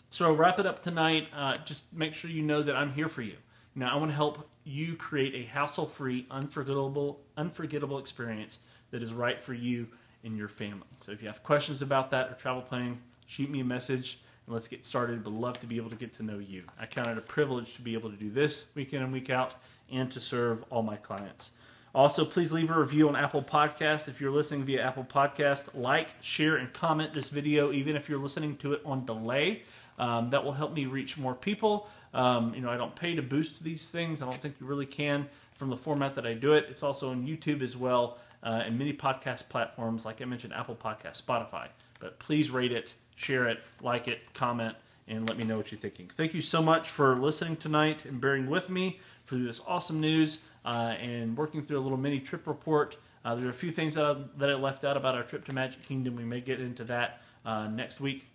So 0.10 0.26
I'll 0.26 0.36
wrap 0.36 0.60
it 0.60 0.66
up 0.66 0.82
tonight. 0.82 1.28
Uh, 1.36 1.56
just 1.66 1.94
make 1.94 2.16
sure 2.16 2.32
you 2.32 2.42
know 2.42 2.64
that 2.64 2.76
I'm 2.76 2.94
here 2.94 3.08
for 3.08 3.22
you. 3.22 3.36
Now 3.76 3.94
I 3.94 3.98
want 3.98 4.10
to 4.10 4.16
help 4.16 4.50
you 4.64 4.96
create 4.96 5.36
a 5.36 5.44
hassle-free, 5.48 6.26
unforgettable, 6.32 7.20
unforgettable 7.38 8.00
experience 8.00 8.60
that 8.96 9.04
is 9.04 9.12
right 9.12 9.44
for 9.44 9.54
you 9.54 9.90
and 10.24 10.38
your 10.38 10.48
family. 10.48 10.88
So 11.02 11.12
if 11.12 11.22
you 11.22 11.28
have 11.28 11.44
questions 11.44 11.82
about 11.82 12.12
that 12.12 12.32
or 12.32 12.36
travel 12.36 12.62
planning, 12.62 12.98
shoot 13.26 13.50
me 13.50 13.60
a 13.60 13.66
message 13.66 14.20
and 14.46 14.54
let's 14.54 14.70
get 14.70 14.86
started. 14.86 15.22
But 15.22 15.34
love 15.34 15.60
to 15.60 15.68
be 15.68 15.76
able 15.76 15.90
to 15.90 15.98
get 15.98 16.14
to 16.14 16.24
know 16.24 16.40
you. 16.40 16.64
I 16.80 16.86
count 16.86 17.10
it 17.10 17.18
a 17.18 17.22
privilege 17.22 17.76
to 17.76 17.82
be 17.82 17.94
able 17.94 18.10
to 18.10 18.16
do 18.16 18.32
this 18.32 18.68
week 18.74 18.94
in 18.94 19.04
and 19.04 19.12
week 19.12 19.30
out 19.30 19.56
and 19.92 20.10
to 20.12 20.22
serve 20.22 20.64
all 20.70 20.82
my 20.82 20.96
clients. 20.96 21.52
Also, 21.94 22.24
please 22.24 22.54
leave 22.54 22.72
a 22.72 22.80
review 22.80 23.10
on 23.10 23.18
Apple 23.18 23.44
Podcast. 23.44 24.08
If 24.08 24.22
you're 24.22 24.32
listening 24.32 24.64
via 24.64 24.82
Apple 24.82 25.04
Podcast, 25.04 25.68
like, 25.74 26.12
share, 26.22 26.56
and 26.56 26.72
comment 26.72 27.14
this 27.14 27.28
video, 27.28 27.74
even 27.74 27.98
if 27.98 28.08
you're 28.08 28.20
listening 28.20 28.56
to 28.58 28.72
it 28.72 28.82
on 28.86 29.06
delay. 29.06 29.64
Um, 30.00 30.30
that 30.30 30.46
will 30.46 30.54
help 30.54 30.74
me 30.74 30.86
reach 30.86 31.18
more 31.18 31.36
people. 31.36 31.90
Um, 32.14 32.54
you 32.56 32.62
know, 32.62 32.70
I 32.70 32.78
don't 32.78 32.96
pay 32.96 33.14
to 33.16 33.22
boost 33.22 33.62
these 33.62 33.90
things. 33.90 34.22
I 34.22 34.26
don't 34.26 34.38
think 34.38 34.56
you 34.62 34.66
really 34.66 34.86
can 34.86 35.28
from 35.56 35.70
the 35.70 35.78
format 35.78 36.16
that 36.16 36.26
I 36.26 36.34
do 36.34 36.54
it. 36.54 36.68
It's 36.70 36.84
also 36.84 37.12
on 37.12 37.28
YouTube 37.28 37.62
as 37.62 37.76
well 37.76 38.20
uh, 38.46 38.64
and 38.66 38.78
many 38.78 38.94
podcast 38.94 39.50
platforms, 39.50 40.06
like 40.06 40.22
I 40.22 40.26
mentioned, 40.26 40.54
Apple 40.54 40.76
Podcast, 40.76 41.22
Spotify. 41.22 41.68
But 42.00 42.20
please 42.20 42.52
rate 42.52 42.72
it, 42.72 42.94
share 43.16 43.48
it, 43.48 43.60
like 43.82 44.08
it, 44.08 44.34
comment, 44.34 44.76
and 45.08 45.28
let 45.28 45.38
me 45.38 45.44
know 45.44 45.58
what 45.58 45.72
you're 45.72 45.80
thinking. 45.80 46.08
Thank 46.08 46.34
you 46.34 46.42
so 46.42 46.62
much 46.62 46.90
for 46.90 47.16
listening 47.16 47.58
tonight 47.58 48.06
and 48.06 48.22
bearing 48.22 48.48
with 48.48 48.70
me 48.70 49.00
for 49.26 49.36
this 49.36 49.60
awesome 49.68 50.00
news 50.00 50.42
uh, 50.64 50.96
and 51.00 51.36
working 51.36 51.62
through 51.62 51.80
a 51.80 51.82
little 51.82 51.98
mini 51.98 52.20
trip 52.20 52.46
report. 52.48 52.98
Uh, 53.24 53.34
there 53.34 53.48
are 53.48 53.50
a 53.50 53.54
few 53.54 53.72
things 53.72 53.96
that 53.96 54.06
I, 54.06 54.16
that 54.38 54.52
I 54.52 54.54
left 54.54 54.84
out 54.84 54.96
about 54.96 55.16
our 55.16 55.24
trip 55.24 55.44
to 55.46 55.54
Magic 55.54 55.82
Kingdom. 55.82 56.16
We 56.16 56.26
may 56.26 56.42
get 56.42 56.60
into 56.60 56.84
that 56.86 57.22
uh, 57.44 57.68
next 57.68 58.00
week, 58.00 58.28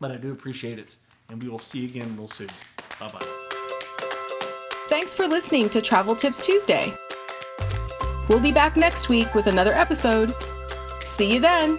but 0.00 0.10
I 0.10 0.16
do 0.16 0.32
appreciate 0.32 0.78
it. 0.78 0.96
And 1.28 1.42
we 1.42 1.50
will 1.50 1.58
see 1.58 1.80
you 1.80 1.88
again 1.88 2.16
real 2.16 2.28
soon. 2.28 2.48
Bye 2.98 3.08
bye. 3.08 3.26
Thanks 4.88 5.12
for 5.12 5.26
listening 5.26 5.68
to 5.70 5.82
Travel 5.82 6.16
Tips 6.16 6.40
Tuesday. 6.40 6.94
We'll 8.28 8.40
be 8.40 8.52
back 8.52 8.76
next 8.76 9.08
week 9.08 9.34
with 9.34 9.46
another 9.46 9.72
episode. 9.72 10.34
See 11.04 11.32
you 11.32 11.40
then. 11.40 11.78